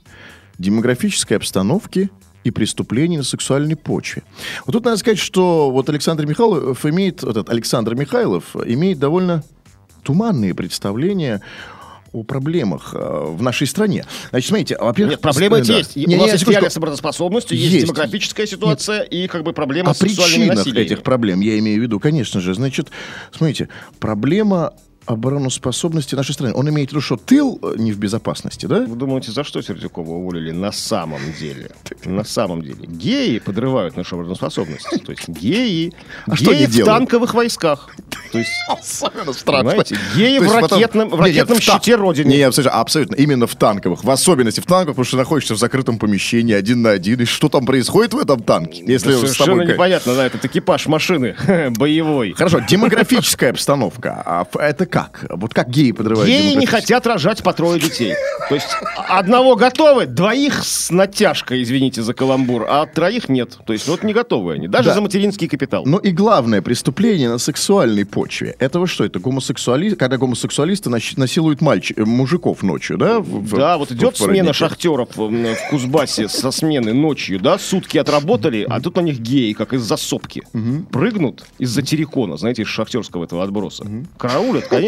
[0.59, 2.11] демографической обстановки
[2.43, 4.21] и преступлений на сексуальной почве.
[4.67, 9.43] Вот тут надо сказать, что вот Александр Михайлов имеет, вот этот Александр Михайлов имеет довольно
[10.03, 11.41] туманные представления
[12.13, 14.05] о проблемах э, в нашей стране.
[14.29, 15.15] Значит, смотрите, во-первых...
[15.15, 15.77] Нет, проблемы да.
[15.77, 15.95] есть.
[15.95, 17.85] Не, У нас есть реальная сообразоспособностью, есть, Есть.
[17.85, 20.85] демографическая ситуация и как бы проблема о с сексуальным причинах насилием.
[20.85, 22.53] этих проблем я имею в виду, конечно же.
[22.53, 22.89] Значит,
[23.31, 23.67] смотрите,
[23.99, 24.73] проблема
[25.05, 26.53] обороноспособности нашей страны.
[26.53, 28.81] Он имеет в виду, что тыл э, не в безопасности, да?
[28.81, 31.71] Вы думаете, за что Сердюкова уволили на самом деле?
[32.05, 32.85] На самом деле.
[32.87, 34.87] Геи подрывают нашу обороноспособность.
[35.05, 35.93] То есть геи,
[36.25, 37.89] А что геи в танковых войсках.
[38.31, 39.69] То есть, Особенно страшно.
[39.69, 42.29] понимаете, геи в ракетном, в ракетном щите Родины.
[42.29, 43.15] Не, абсолютно, абсолютно.
[43.15, 44.03] Именно в танковых.
[44.03, 47.21] В особенности в танках, потому что находишься в закрытом помещении один на один.
[47.21, 48.83] И что там происходит в этом танке?
[48.85, 51.35] Если Да совершенно непонятно, да, этот экипаж машины
[51.77, 52.33] боевой.
[52.33, 54.23] Хорошо, демографическая обстановка.
[54.25, 55.25] А это как?
[55.31, 58.13] Вот как геи подрывают Геи не хотят рожать по трое детей.
[58.47, 58.67] То есть
[59.09, 63.57] одного готовы, двоих с натяжкой, извините за каламбур, а троих нет.
[63.65, 64.93] То есть вот не готовы они, даже Да.
[64.95, 65.81] за материнский капитал.
[65.87, 68.55] Ну и главное преступление на сексуальной почве.
[68.59, 69.03] Это вот что?
[69.03, 73.17] Это гомосексуалист, когда гомосексуалисты насилуют мальчик, э, мужиков ночью, да?
[73.19, 77.39] в- в- Да, вот в- идет в смена шахтеров м, в Кузбассе со смены ночью,
[77.39, 80.43] да, сутки отработали, а тут на них геи, как из-за сопки.
[80.91, 83.87] Прыгнут из-за террикона, знаете, из шахтерского этого отброса.
[84.19, 84.82] Караулят, конечно.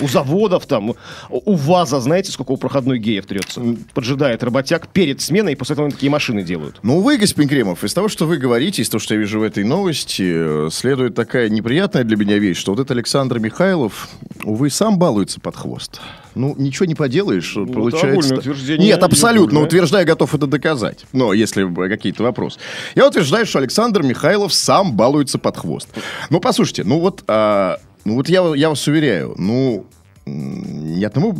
[0.00, 0.94] У заводов там,
[1.30, 3.62] у ВАЗа, знаете, сколько у проходной геев трется?
[3.94, 6.78] Поджидает работяг перед сменой, и после этого они такие машины делают.
[6.82, 9.42] Ну, увы, господин Кремов, из того, что вы говорите, из того, что я вижу в
[9.42, 14.08] этой новости, э, следует такая неприятная для меня вещь, что вот этот Александр Михайлов,
[14.44, 16.00] увы, сам балуется под хвост.
[16.34, 18.34] Ну, ничего не поделаешь, это получается...
[18.34, 19.66] утверждение Нет, абсолютно, Юрия.
[19.66, 21.06] утверждаю, готов это доказать.
[21.12, 22.58] Но если б какие-то вопросы.
[22.94, 25.88] Я утверждаю, что Александр Михайлов сам балуется под хвост.
[26.28, 29.84] Ну, послушайте, ну вот, а, ну вот я, я вас уверяю, ну,
[30.28, 31.32] ни одному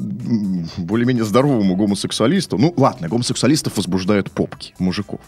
[0.77, 5.19] более-менее здоровому гомосексуалисту, ну ладно, гомосексуалистов возбуждают попки мужиков,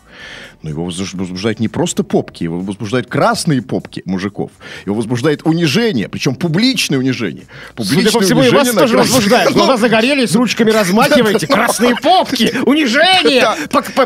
[0.63, 4.53] но его возбуж- возбуждают не просто попки, его возбуждают красные попки мужиков,
[4.87, 7.47] его возбуждает унижение, причем публичное унижение.
[7.77, 9.53] Судя по Публичное всему, и вас тоже красных- возбуждает.
[9.53, 13.45] Глаза загорелись, ручками размахиваете, красные попки, унижение,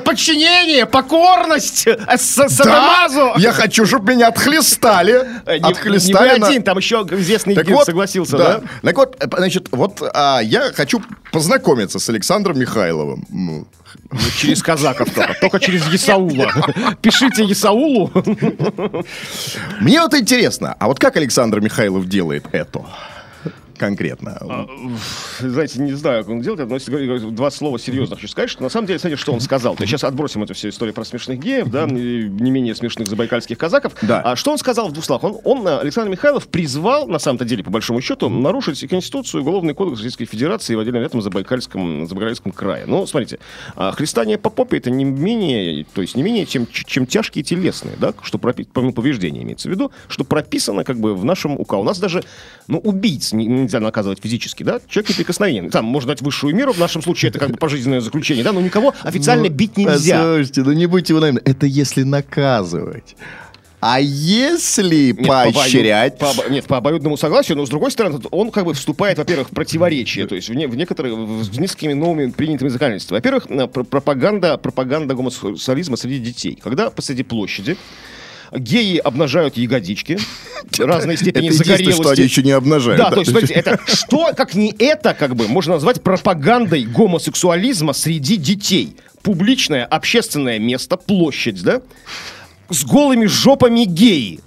[0.00, 3.32] подчинение, покорность, э, садомазу.
[3.38, 5.26] я хочу, чтобы меня отхлестали.
[5.44, 8.60] Э, Не, не отхлестали на- один, там еще известный согласился, да?
[8.82, 11.02] Так вот, э, значит, вот а, я хочу
[11.33, 13.26] познакомиться с Александром Михайловым.
[13.28, 13.66] Ну,
[14.38, 16.48] Через казаков только, только через Исаула.
[17.02, 18.11] Пишите Исаулу.
[19.81, 22.85] Мне вот интересно, а вот как Александр Михайлов делает это?
[23.78, 24.38] Конкретно.
[25.40, 28.62] Знаете, не знаю, как он делает, но если говорить два слова серьезно хочу сказать, что
[28.62, 29.74] на самом деле, смотрите, что он сказал.
[29.76, 33.58] То есть сейчас отбросим эту всю историю про смешных геев, да, не менее смешных забайкальских
[33.58, 33.94] казаков.
[34.02, 34.20] Да.
[34.20, 35.24] А что он сказал в двух словах?
[35.24, 39.74] Он, он, э, Александр Михайлов, призвал, на самом-то деле, по большому счету, нарушить Конституцию Уголовный
[39.74, 42.85] кодекс Российской Федерации в отдельном этом Забайкальском, Забайкальском крае.
[42.87, 43.38] Ну, смотрите,
[43.76, 47.96] а, хлестание по попе это не менее, то есть не менее, чем, чем тяжкие телесные,
[47.98, 51.74] да, что пропи- повреждения имеется в виду, что прописано как бы в нашем УК.
[51.74, 52.22] У нас даже,
[52.68, 55.70] ну, убийц не- нельзя наказывать физически, да, человек неприкосновенен.
[55.70, 58.61] Там можно дать высшую меру, в нашем случае это как бы пожизненное заключение, да, но
[58.61, 60.22] никого официально бить нельзя.
[60.22, 61.40] Слушайте, ну не будьте вы наивны.
[61.44, 63.16] Это если наказывать.
[63.85, 66.16] А если Нет, по поощрять?
[66.16, 69.48] по обо- нет, по обоюдному согласию, но с другой стороны, он как бы вступает, во-первых,
[69.50, 73.18] в противоречие, то есть в, не- в некоторые, в- с несколькими новыми принятыми законодательствами.
[73.18, 76.56] Во-первых, пр- пропаганда, пропаганда гомосексуализма среди детей.
[76.62, 77.76] Когда посреди площади
[78.54, 80.18] геи обнажают ягодички
[80.78, 82.00] разной степени Это загорелости.
[82.00, 82.98] что они еще не обнажают.
[83.00, 87.92] Да, то есть, смотрите, это что, как не это, как бы, можно назвать пропагандой гомосексуализма
[87.92, 88.96] среди детей.
[89.22, 91.82] Публичное общественное место, площадь, да,
[92.70, 94.40] с голыми жопами геи.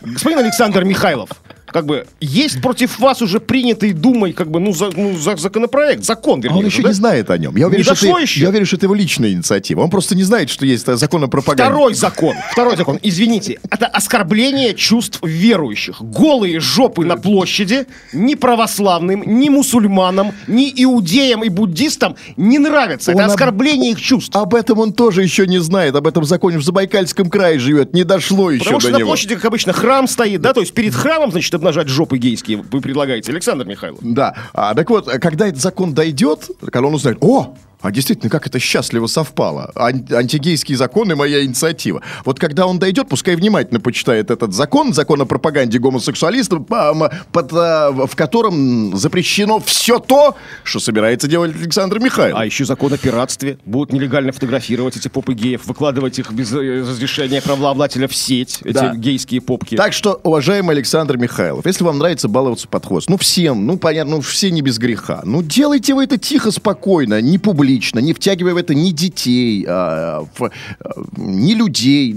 [0.00, 1.30] Господин Александр Михайлов,
[1.66, 6.04] как бы, есть против вас уже принятый Думой, как бы, ну, за- ну, за- законопроект,
[6.04, 6.58] закон, А вернее.
[6.60, 6.88] он уже, еще да?
[6.88, 7.56] не знает о нем.
[7.56, 8.40] Я уверен, Не что это- еще?
[8.40, 9.82] я уверен, что это его личная инициатива.
[9.82, 11.64] Он просто не знает, что есть э, закон о пропаганде.
[11.72, 16.00] Второй закон, второй закон, извините, это оскорбление чувств верующих.
[16.02, 23.10] Голые жопы на площади ни православным, ни мусульманам, ни иудеям и буддистам не нравятся.
[23.12, 24.34] Это Он об- оскорбление их чувств.
[24.36, 25.94] Об этом он тоже еще не знает.
[25.96, 27.92] Об этом законе в Забайкальском крае живет.
[27.94, 29.08] Не дошло еще Потому до что на него.
[29.08, 32.80] площади, как обычно, храм стоит, да, то есть перед храмом, значит, обнажать жопы гейские вы
[32.80, 33.98] предлагаете, Александр Михайлов.
[34.02, 34.34] Да.
[34.52, 38.58] А, так вот, когда этот закон дойдет, когда он узнает, о, а действительно, как это
[38.58, 39.70] счастливо совпало.
[39.74, 42.02] Ан- антигейские законы, моя инициатива.
[42.24, 47.90] Вот когда он дойдет, пускай внимательно почитает этот закон, закон о пропаганде гомосексуалистов, под, а,
[47.92, 52.38] в котором запрещено все то, что собирается делать Александр Михайлов.
[52.40, 53.58] А еще закон о пиратстве.
[53.66, 58.72] Будут нелегально фотографировать эти попы геев, выкладывать их без э, разрешения правообладателя в сеть, эти
[58.74, 58.94] Да.
[58.94, 59.76] гейские попки.
[59.76, 64.16] Так что, уважаемый Александр Михайлов, если вам нравится баловаться под хвост, ну всем, ну понятно,
[64.16, 67.65] ну все не без греха, ну делайте вы это тихо, спокойно, не публично,
[68.00, 70.50] не втягивая в это ни детей, а, в- а,
[71.16, 72.14] ни людей.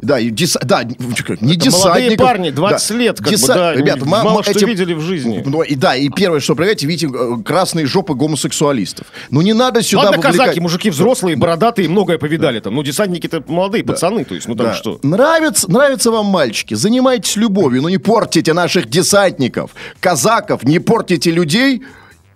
[0.00, 2.94] Да, и дес- да, не Это молодые парни, 20 Да.
[3.02, 5.42] лет, как бы, Деса- да, Ребята, ма- мало ма- что эти- видели в жизни.
[5.44, 9.08] Ну, и да, и первое, что проявляете, видите э, красные жопы гомосексуалистов.
[9.32, 12.76] Ну не надо сюда Ладно, вовлекать- казаки, мужики взрослые, бородатые, многое повидали там.
[12.76, 14.74] Ну, десантники-то молодые пацаны, то есть, ну там Да.
[14.74, 15.00] что.
[15.02, 21.82] Нравится, нравится вам мальчики, занимайтесь любовью, но не портите наших десантников, казаков, не портите людей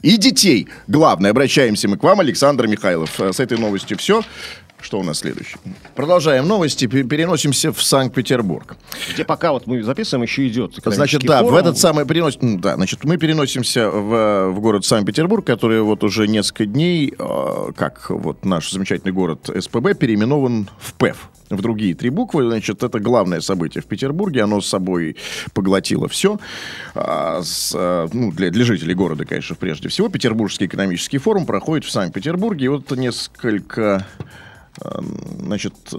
[0.03, 0.69] и детей.
[0.89, 3.19] Главное, обращаемся мы к вам, Александр Михайлов.
[3.21, 4.23] Э, С этой новостью все.
[4.83, 5.59] Что у нас следующее?
[5.95, 8.77] Продолжаем новости, пе- переносимся в Санкт-Петербург.
[9.15, 10.75] Где пока вот мы записываем, еще идет.
[10.85, 11.59] Значит, да, в форум.
[11.59, 12.37] этот самый перенос...
[12.41, 18.11] Да, значит, мы переносимся в, в город Санкт-Петербург, который вот уже несколько дней, э, как
[18.11, 21.31] вот наш замечательный город СПБ, переименован в ПЭФ.
[21.51, 25.17] В другие три буквы, значит, это главное событие в Петербурге, оно с собой
[25.53, 26.41] поглотило все.
[26.95, 30.09] ну, для, для жителей города, конечно, прежде всего.
[30.09, 34.07] Петербургский экономический форум проходит в Санкт-Петербурге, и вот несколько
[35.41, 35.97] Значит, э,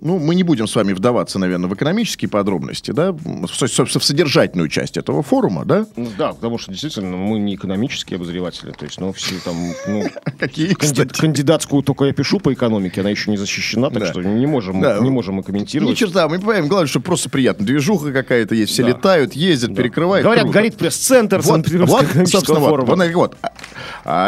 [0.00, 3.14] ну, мы не будем с вами вдаваться, наверное, в экономические подробности, да,
[3.46, 5.86] собственно, в содержательную часть этого форума, да?
[5.96, 9.54] Ну, да, потому что действительно мы не экономические обозреватели, то есть, ну, все там,
[9.86, 10.04] ну,
[10.38, 14.06] Какие, канди- кандидатскую только я пишу по экономике, она еще не защищена, так Да.
[14.06, 14.98] что не можем, Да.
[15.00, 15.96] не можем мы Ни комментировать.
[15.98, 17.66] черта, мы понимаем, главное, что просто приятно.
[17.66, 18.88] Движуха какая-то есть, все Да.
[18.90, 20.24] летают, ездят, перекрывают.
[20.24, 20.58] Говорят, круто.
[20.58, 22.96] горит пресс-центр Вот, вот, собственно, вот, форума.
[22.96, 23.36] вот, вот.
[23.42, 23.48] А,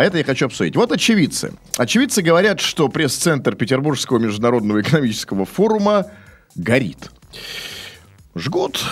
[0.01, 0.77] а это я хочу обсудить.
[0.77, 1.53] Вот очевидцы.
[1.79, 6.07] Очевидцы говорят, что пресс-центр Петербургского международного экономического форума
[6.57, 7.09] горит.
[8.37, 8.85] Жгут,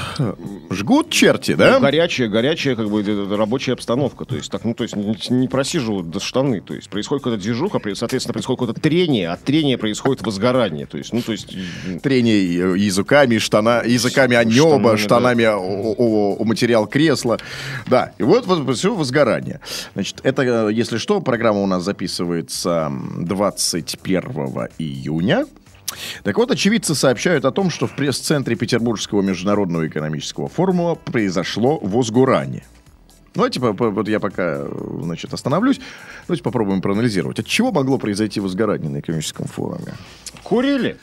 [0.68, 1.74] жгут черти, да?
[1.74, 4.24] Ну, горячая, горячая, как бы, э, рабочая обстановка.
[4.24, 6.60] То есть, так, ну, то есть, не, не просиживают до штаны.
[6.60, 10.86] То есть, происходит какая-то движуха, соответственно, происходит какое-то трение, от трения происходит возгорание.
[10.86, 11.54] То есть, ну, то есть,
[11.86, 14.98] м, трение э, языками, штана, языками о небо, Штанами, да.
[14.98, 15.56] штанами о,
[15.96, 17.38] о- о материал кресла.
[17.86, 19.60] Да, и вот, вот все возгорание.
[19.94, 25.46] Значит, это, э, если что, программа у нас записывается м, 21 июня.
[26.22, 32.64] Так вот, очевидцы сообщают о том, что в пресс-центре Петербургского международного экономического форума произошло возгорание.
[33.34, 34.68] Ну, давайте по- по- вот я пока, э,
[35.02, 35.80] значит, остановлюсь.
[36.26, 37.38] Давайте попробуем проанализировать.
[37.38, 39.94] От чего могло произойти возгорание на экономическом форуме?
[40.42, 40.96] курили.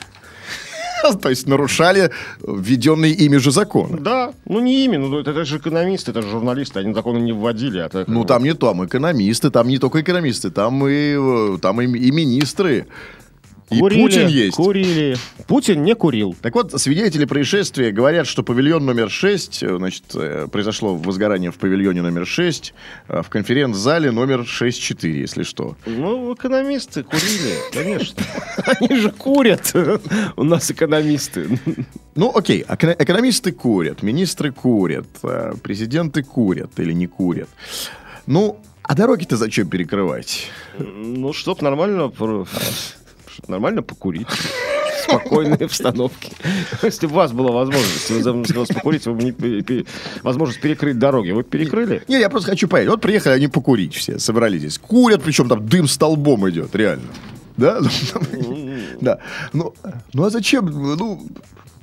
[1.22, 2.10] То есть нарушали
[2.42, 3.98] введенные ими же законы.
[4.00, 7.32] Да, ну не ими, ну это, это же экономисты, это же журналисты, они законы не
[7.32, 7.78] вводили.
[7.78, 11.80] А так, Ну, там не там экономисты, там не только экономисты, там и, э, там
[11.80, 12.86] и, и министры.
[13.70, 14.56] И курили, Путин есть.
[14.56, 15.16] Курили.
[15.48, 16.36] Путин не курил.
[16.40, 21.56] Так вот, свидетели происшествия говорят, что павильон номер 6, э, значит, э, произошло возгорание в
[21.56, 22.74] павильоне номер 6,
[23.08, 25.76] э, в конференц-зале номер 6-4, если что.
[25.84, 28.22] Ну, экономисты курили, конечно.
[28.80, 29.74] Они же курят.
[30.36, 31.58] У нас экономисты.
[32.14, 35.06] Ну, окей, эко- экономисты курят, министры курят,
[35.62, 37.48] президенты курят или не курят.
[38.26, 40.50] Ну, а дороги-то зачем перекрывать?
[40.78, 42.12] Ну, чтоб нормально,
[43.36, 44.26] чтоб нормально покурить.
[45.02, 46.32] Спокойной обстановке.
[46.82, 49.86] Если бы у вас была возможность, вы замысливалось покурить, вы бы не
[50.22, 51.30] возможность перекрыть дороги.
[51.30, 52.02] Вы перекрыли?
[52.08, 52.88] Не, я просто хочу понять.
[52.88, 54.78] Вот приехали они покурить все, собрались здесь.
[54.78, 57.08] Курят, причем там дым столбом идет, реально.
[57.56, 57.80] Да?
[59.00, 59.18] Да.
[59.52, 59.74] Ну,
[60.14, 61.22] ну а зачем, ну,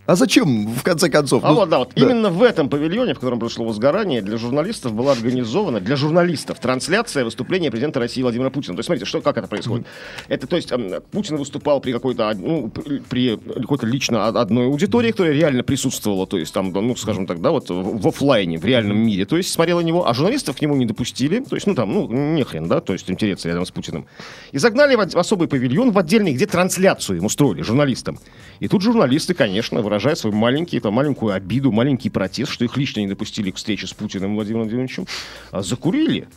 [0.05, 1.43] а зачем, в конце концов?
[1.45, 4.93] А Ну, вот, да, вот именно в этом павильоне, в котором произошло возгорание, для журналистов
[4.93, 8.75] была организована, для журналистов, трансляция выступления президента России Владимира Путина.
[8.75, 9.85] То есть, смотрите, что, как это происходит.
[10.27, 12.69] Это, то есть, эм, Путин выступал при какой-то, од- ну,
[13.09, 17.25] при, какой-то лично од- одной аудитории, которая реально присутствовала, то есть, там, да, ну, скажем
[17.25, 20.61] так, да, вот в, оффлайне, в реальном мире, то есть, смотрела него, а журналистов к
[20.61, 23.65] нему не допустили, то есть, ну, там, ну, нехрен, да, то есть, им тереться рядом
[23.65, 24.05] с Путиным.
[24.51, 28.19] И загнали в особый павильон, в отдельный, где трансляцию им устроили, журналистам.
[28.59, 33.01] И тут журналисты, конечно, выражая свою маленький, там, маленькую обиду, маленький протест, что их лично
[33.01, 35.05] не допустили к встрече с Путиным Владимиром Владимировичем,
[35.51, 36.27] а закурили.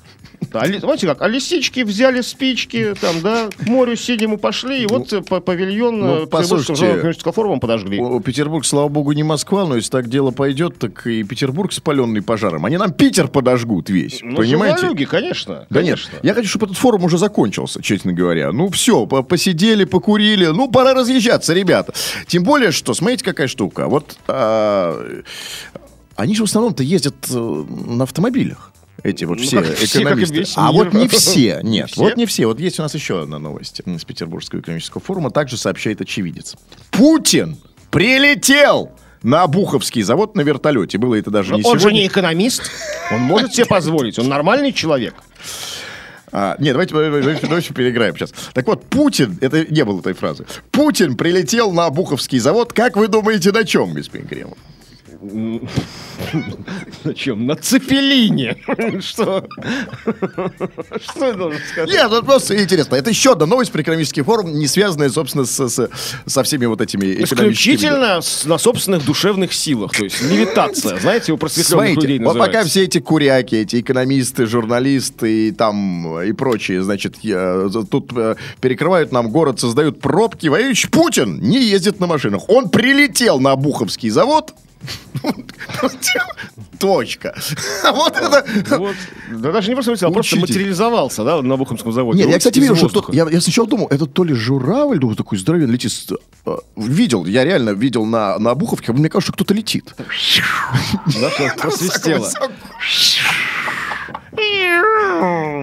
[0.52, 5.10] А знаете как, а лисички взяли спички, там, да, к морю синему пошли, и вот
[5.12, 7.98] э, по- павильон ну, ну, Петербургского форума подожгли.
[8.20, 12.66] Петербург, слава богу, не Москва, но если так дело пойдет, так и Петербург спаленный пожаром.
[12.66, 14.78] Они нам Питер подожгут весь, Ну, понимаете?
[14.80, 15.66] журналюги, конечно.
[15.70, 16.18] Да нет, конечно.
[16.22, 18.52] я хочу, чтобы этот форум уже закончился, честно говоря.
[18.52, 21.94] Ну все, по- посидели, покурили, ну пора разъезжаться, ребята.
[22.26, 23.86] Тем более, что, смотрите, какая штука.
[23.88, 25.22] Вот а,
[26.16, 28.72] они же в основном-то ездят э, на автомобилях.
[29.02, 30.44] Эти вот Ну, все как все, как и экономисты.
[30.56, 30.84] а мир.
[30.84, 32.00] вот не все, нет, все?
[32.00, 32.46] вот не все.
[32.46, 36.56] Вот есть у нас еще одна новость из Петербургского экономического форума, также сообщает очевидец.
[36.90, 37.56] Путин
[37.90, 38.90] прилетел
[39.22, 40.98] на Обуховский завод на вертолете.
[40.98, 41.98] Было это даже Но не он же сегодня.
[42.00, 42.70] не экономист,
[43.12, 45.14] он может себе позволить, он нормальный человек.
[46.38, 48.30] А, нет, давайте, давайте, давайте переиграем сейчас.
[48.52, 50.44] Так вот, Путин, это не было этой фразы.
[50.70, 54.58] Путин прилетел на Обуховский завод, как вы думаете, на чем, господин Кремов?
[57.04, 57.46] На чем?
[57.46, 58.56] На цепелине.
[59.00, 59.46] Что?
[61.02, 61.90] Что я должен сказать?
[61.90, 62.96] Нет, это просто интересно.
[62.96, 65.90] Это еще одна новость про экономический форум, не связанная, собственно, с- с-
[66.26, 67.24] со всеми вот этими экономическими...
[67.52, 69.92] Исключительно с- на собственных душевных силах.
[69.96, 70.98] То есть левитация.
[70.98, 76.20] Знаете, у просветленных Смотрите, людей вот пока все эти куряки, эти экономисты, журналисты и там
[76.22, 82.00] и прочие, значит, я- тут э, перекрывают нам город, создают пробки, воюющий Путин не ездит
[82.00, 82.48] на машинах.
[82.48, 84.52] Он прилетел на Обуховский завод,
[86.78, 87.34] точка.
[87.92, 88.44] Вот это...
[88.78, 88.94] Вот.
[89.30, 92.18] Да даже не просто вылетел, а просто материализовался, да, на Бухомском заводе.
[92.20, 95.72] Нет, я, кстати, видел, что я, сначала думал, это то ли журавль, думаю, такой здоровенный
[95.72, 95.92] летит.
[96.46, 99.94] э, Видел, я реально видел на, на Обуховке, мне кажется, что кто-то летит.
[101.20, 102.28] Да, просвистело.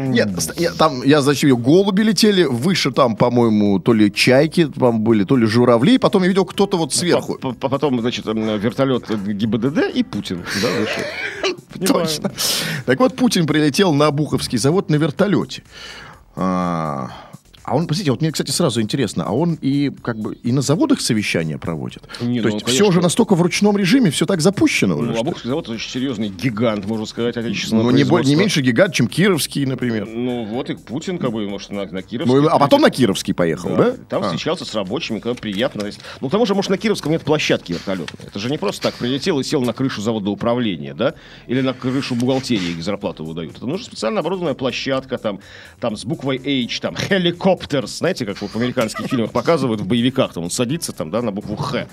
[0.09, 0.29] Нет,
[0.77, 5.45] там, я зачем голуби летели, выше там, по-моему, то ли чайки там были, то ли
[5.45, 7.37] журавли, потом я видел кто-то вот сверху.
[7.39, 10.67] По- по- Потом, значит, вертолет ГИБДД и Путин, да.
[11.73, 12.05] Понимаю.
[12.07, 12.31] Точно.
[12.85, 15.63] Так вот, Путин прилетел на Обуховский завод на вертолете.
[17.63, 20.61] А, он, посмотрите, вот мне, кстати, сразу интересно, а он и как бы и на
[20.61, 22.03] заводах совещания проводит?
[22.21, 22.85] Не, То ну, есть он, все конечно.
[22.87, 25.07] уже настолько в ручном режиме, все так запущено уже.
[25.07, 28.35] Ну, что- Обуховский завод это очень серьезный гигант, можно сказать, отечественного Ну, не, более, не
[28.35, 30.05] меньше гигант, чем Кировский, например.
[30.07, 32.35] Ну, вот и Путин, как бы, может, на, на Кировский.
[32.35, 32.89] Ну, а потом на.
[32.89, 33.95] Кировский поехал, да?
[34.09, 34.27] Там А.
[34.27, 35.89] встречался с рабочими, когда приятно.
[36.21, 38.27] Ну, к тому же, может, на Кировском нет площадки вертолетной.
[38.27, 41.15] Это же не просто так прилетел и сел на крышу завода управления, да?
[41.47, 43.55] Или на крышу бухгалтерии, где зарплату выдают.
[43.57, 45.39] Это нужна специально оборудованная площадка, там,
[45.79, 46.95] там с буквой H, там,
[47.53, 51.31] helicopters, знаете, как в американских фильмах показывают в боевиках, там он садится там, да, на
[51.31, 51.87] букву Х.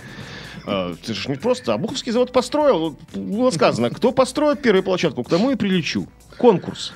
[0.67, 1.75] А, Это же не просто.
[1.75, 2.97] А Буховский завод построил.
[3.15, 6.07] Было сказано, кто построит первую площадку, к тому и прилечу.
[6.39, 6.93] Конкурс.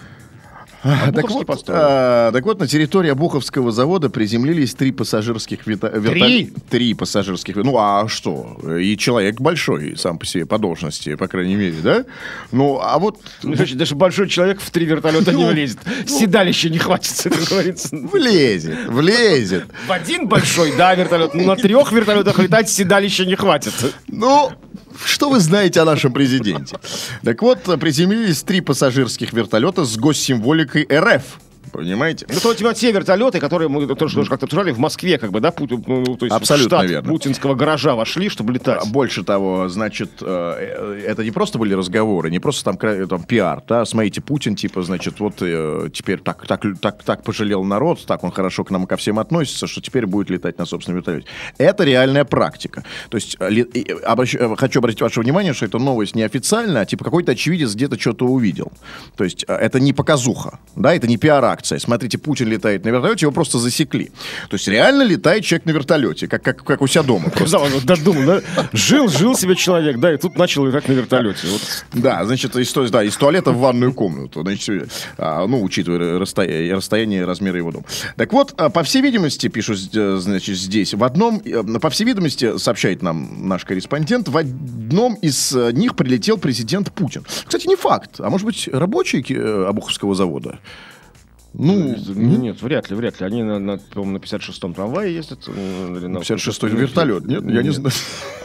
[0.84, 1.78] А Так вот, построил.
[1.82, 6.60] а, так вот, на территории Обуховского завода приземлились три пассажирских вита- вертолета.
[6.68, 7.56] Три пассажирских.
[7.56, 8.58] Ну, а что?
[8.78, 12.04] И человек большой сам по себе, по должности, по крайней мере, да?
[12.52, 15.78] Ну, а вот Ну, значит, даже большой человек в три вертолета не Ну, влезет.
[16.06, 17.88] Седалище не хватит, как говорится.
[17.96, 19.64] влезет, влезет.
[19.88, 21.32] В один большой, да, вертолет.
[21.34, 23.72] но На трех вертолетах летать седалища не хватит.
[24.08, 24.50] Ну,
[25.04, 26.76] что вы знаете о нашем президенте?
[27.22, 31.22] Так вот, приземлились три пассажирских вертолета с госсимволикой РФ.
[31.74, 32.26] Понимаете?
[32.32, 35.40] Ну, то вот те вертолеты, которые мы тоже, тоже как-то обсуждали в Москве, как бы,
[35.40, 37.08] да, пу- ну, то есть Абсолютно штат верно.
[37.08, 38.80] путинского гаража вошли, чтобы летать.
[38.80, 43.24] А Больше того, значит, э, э, это не просто были разговоры, не просто там, там
[43.24, 48.06] пиар, да, смотрите, Путин, типа, значит, вот э, теперь так, так, так, так пожалел народ,
[48.06, 51.26] так он хорошо к нам ко всем относится, что теперь будет летать на собственном вертолете.
[51.58, 52.84] Это реальная практика.
[53.10, 57.32] То есть обращ- хочу обратить ваше внимание, что эта новость не официальная, а типа какой-то
[57.32, 58.70] очевидец где-то что-то увидел.
[59.16, 61.18] То есть это не показуха, да, это не
[61.64, 61.78] пиар-акция.
[61.78, 64.10] Смотрите, Путин летает на вертолете, его просто засекли.
[64.48, 67.30] То есть реально летает человек на вертолете, как, как, как у себя дома.
[67.36, 67.58] просто.
[67.86, 68.42] Да,
[68.72, 71.46] жил, жил себе человек, да, и тут начал летать на вертолете.
[71.92, 74.42] Да, значит, из, да, из туалета в ванную комнату.
[74.42, 77.84] Значит, а, ну, учитывая расстояние, и размеры его дома.
[78.16, 82.04] Так вот, а, по всей видимости, пишут э, значит, здесь, в одном, э, по всей
[82.04, 87.24] видимости, сообщает нам наш корреспондент, в одном из э, них прилетел президент Путин.
[87.46, 88.20] Кстати, не факт.
[88.20, 90.58] А может быть, рабочие э, Обуховского завода?
[91.56, 93.26] Ну, Ну, нет, вряд ли, вряд ли.
[93.26, 95.38] Они, на, на, по-моему, на 56-м трамвае ездят.
[95.46, 97.44] э, или на- 56-й вертолет, нет?
[97.48, 97.92] Я не знаю.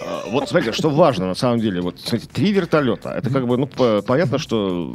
[0.05, 1.81] А, Вот, смотрите, что важно на самом деле.
[1.81, 3.09] Вот, смотрите, три вертолета.
[3.09, 4.93] Это как бы, ну, по- понятно, что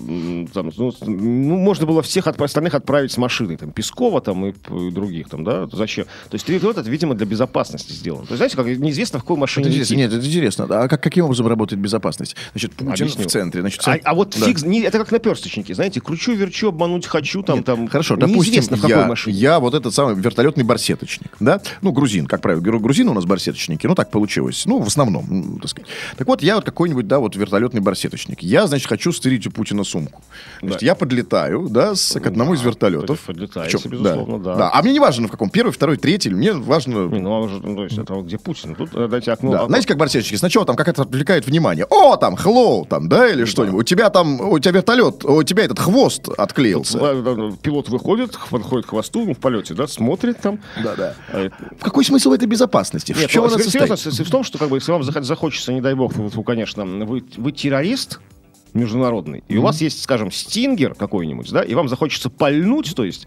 [0.52, 3.56] там, ну, ну, можно было всех отп- остальных отправить с машиной.
[3.56, 5.66] Там, Пескова там и, и других там, да?
[5.72, 6.04] Зачем?
[6.30, 8.26] То есть три вертолета, это, видимо, для безопасности сделано.
[8.26, 9.94] То есть, знаете, как неизвестно, в какой машине Это.
[9.96, 10.66] Нет, это интересно.
[10.70, 12.36] А как, каким образом работает безопасность?
[12.52, 13.24] Значит, Путин Объясню.
[13.24, 13.60] в центре.
[13.60, 14.46] Значит, в А, а вот Да.
[14.46, 17.88] фиг, не- это как наперсточники, знаете, кручу, верчу, обмануть хочу, там, Нет, там.
[17.88, 19.36] Хорошо, допустим, неизвестно, в какой я, машине.
[19.36, 21.60] я вот этот самый вертолетный барсеточник, да?
[21.82, 25.58] Ну, грузин, как правило, гру- грузины у нас барсеточники, ну, так получилось, ну, в основном,
[25.60, 25.88] так сказать.
[26.16, 28.42] Так вот, я вот какой-нибудь, да, вот вертолетный барсеточник.
[28.42, 30.22] Я, значит, хочу стырить у Путина сумку.
[30.60, 30.86] Значит, Да.
[30.86, 33.20] я подлетаю, да, с, к одному из вертолетов.
[33.20, 34.70] подлетаете, Причем, безусловно, да.
[34.72, 37.06] А мне не важно, в каком, первый, второй, третий, мне важно...
[37.08, 38.74] Не, ну, а ну, то есть, это вот где Путин?
[38.74, 39.50] Тут э, дайте окно.
[39.52, 39.56] Да.
[39.58, 41.86] окно- Знаете, как барсетчики, сначала там как-то отвлекает внимание.
[41.90, 43.80] О, там, hello, там, да, или что-нибудь.
[43.80, 46.98] У тебя там, у тебя вертолет, у тебя этот хвост отклеился.
[47.00, 50.60] Э, э, Пилот выходит, подходит к хвосту ну, в полете, да, смотрит там.
[50.82, 51.14] Да-да.
[51.32, 53.12] Э, В какой смысл этой безопасности?
[53.12, 54.28] В Нет, чем ну, она состоит?
[54.28, 57.24] в том, что как бы, если вам захо- захочется, не дай бог, вы, конечно, вы,
[57.36, 58.20] вы террорист
[58.74, 63.26] международный, и у вас есть, скажем, стингер какой-нибудь, да, и вам захочется пальнуть, то есть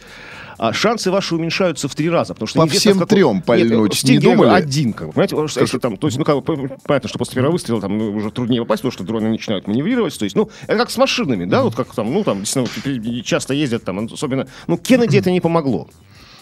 [0.58, 3.46] а шансы ваши уменьшаются в три раза, потому что По всем в каком- трем Нет,
[3.46, 4.50] пальнуть, не стингер думали?
[4.50, 7.52] один, как понимаете, потому что если там, то есть, ну, как понятно, что после первого
[7.52, 10.78] выстрела там ну, уже труднее попасть, потому что дроны начинают маневрировать, то есть, ну, это
[10.80, 14.78] как с машинами, да, вот как там, ну, там, действительно, часто ездят там, особенно, ну,
[14.78, 15.88] Кеннеди это не помогло.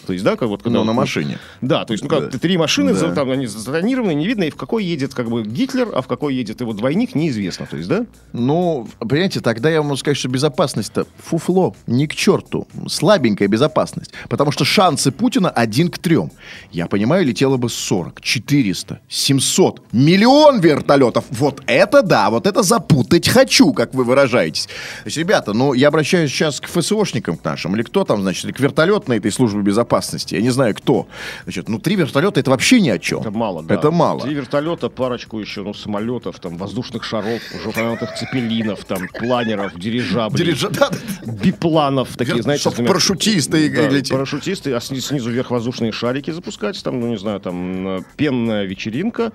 [0.06, 0.78] То есть, да, как вот когда...
[0.78, 1.38] Но на ну, машине.
[1.60, 2.38] да, то есть, ну как, Да.
[2.38, 3.12] три машины, Да.
[3.12, 6.34] там они затонированы, не видно, и в какой едет как бы Гитлер, а в какой
[6.34, 7.66] едет его двойник, неизвестно.
[7.66, 8.06] То есть, да?
[8.32, 12.68] Ну, понимаете, тогда я вам могу сказать, что безопасность-то фуфло, ни к черту.
[12.88, 14.12] Слабенькая безопасность.
[14.28, 16.30] Потому что шансы Путина один к трем.
[16.70, 21.24] Я понимаю, летело бы 40, 400, 700, миллион вертолетов.
[21.30, 24.68] Вот это да, вот это запутать хочу, как вы выражаетесь.
[25.02, 28.52] Значит, ребята, ну, я обращаюсь сейчас к ФСОшникам к нашим, или кто там, значит, или
[28.52, 29.95] к вертолетной этой службе безопасности.
[30.32, 31.06] Я не знаю, кто.
[31.44, 33.20] Значит, ну, три вертолета это вообще ни о чем.
[33.20, 33.74] Это мало, да.
[33.74, 34.20] Это мало.
[34.20, 40.44] Три вертолета, парочку еще, ну, самолетов, там, воздушных шаров, уже упомянутых цепелинов, там, планеров, дирижаблей,
[40.46, 41.32] Дирижа- да, да.
[41.32, 42.60] бипланов, такие, Вер- знаете...
[42.62, 44.12] чтоб знаменитые- парашютисты Да, летели.
[44.12, 48.64] парашютисты, а сни- снизу вверх воздушные шарики запускать, там, ну, не знаю, там, э, пенная
[48.64, 49.32] вечеринка,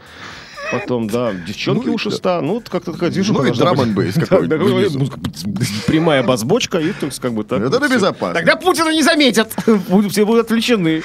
[0.72, 2.41] Потом, да, девчонки Ну у шеста.
[2.41, 3.43] Ну, как-то такая движуха.
[3.43, 5.18] Ну и bass Да, какой-то
[5.88, 7.62] Прямая басбочка, и то есть как бы так.
[7.62, 7.95] Это вот всё.
[7.95, 8.34] безопасно.
[8.34, 9.53] Тогда Путина не заметят.
[10.09, 11.03] Все будут отвлечены.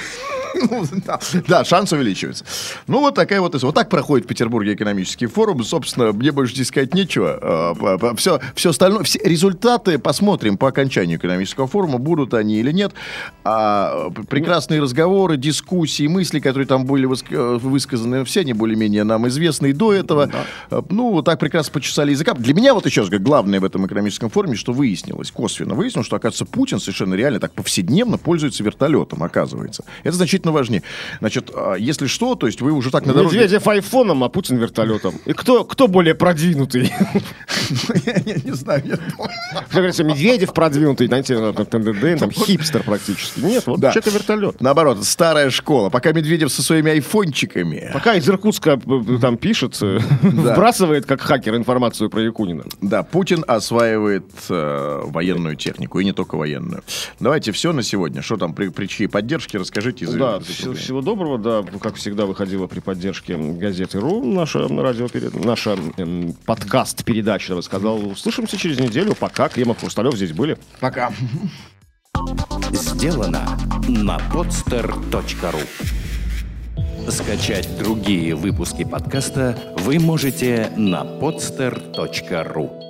[0.69, 2.45] Ну, да, да, шанс увеличивается.
[2.87, 3.67] Ну, вот такая вот история.
[3.67, 5.63] Вот так проходит в Петербурге экономический форум.
[5.63, 7.75] Собственно, мне больше здесь сказать нечего.
[8.17, 12.93] Все, все остальное, все результаты посмотрим по окончанию экономического форума, будут они или нет.
[13.43, 19.67] А прекрасные разговоры, дискуссии, мысли, которые там были э, высказаны, все они более-менее нам известны
[19.67, 20.29] и до этого.
[20.69, 22.33] Э, Ну, вот так прекрасно почесали языка.
[22.33, 26.15] Для меня вот еще раз главное в этом экономическом форуме, что выяснилось, косвенно выяснилось, что,
[26.15, 29.83] оказывается, Путин совершенно реально так повседневно пользуется вертолетом, оказывается.
[30.03, 30.83] Это значительно важнее.
[31.19, 33.35] Значит, а, если что, то есть вы уже так на дороге...
[33.37, 35.15] Медведев айфоном, а Путин вертолетом.
[35.25, 36.91] И кто, кто более продвинутый?
[38.05, 38.83] Я не- знаю.
[39.53, 43.39] Как говорится, Медведев продвинутый, знаете, ну, там, хипстер практически.
[43.39, 43.91] Нет, вот Да.
[43.91, 44.61] человек вертолет.
[44.61, 45.89] Наоборот, старая школа.
[45.89, 47.89] Пока Медведев со своими айфончиками.
[47.93, 52.63] Пока из Иркутска э, там пишет, э, вбрасывает как хакер информацию про Якунина.
[52.81, 56.83] Да, Путин осваивает э, военную технику, и не только военную.
[57.19, 58.21] Давайте все на сегодня.
[58.21, 60.07] Что там, при, при чьей поддержке, расскажите.
[60.07, 65.07] за- Да, всего, всего доброго, да, как всегда выходила при поддержке газеты РУ, наша радио,
[65.33, 68.07] наша эм, подкаст передача, я бы сказал.
[68.07, 69.15] Услышимся через неделю.
[69.15, 69.49] Пока.
[69.49, 70.57] Кремов, Хрусталев здесь были.
[70.79, 71.11] Пока.
[72.71, 73.57] Сделано
[73.87, 75.61] на podster.ru
[77.09, 82.86] Скачать другие выпуски подкаста вы можете на podster.ru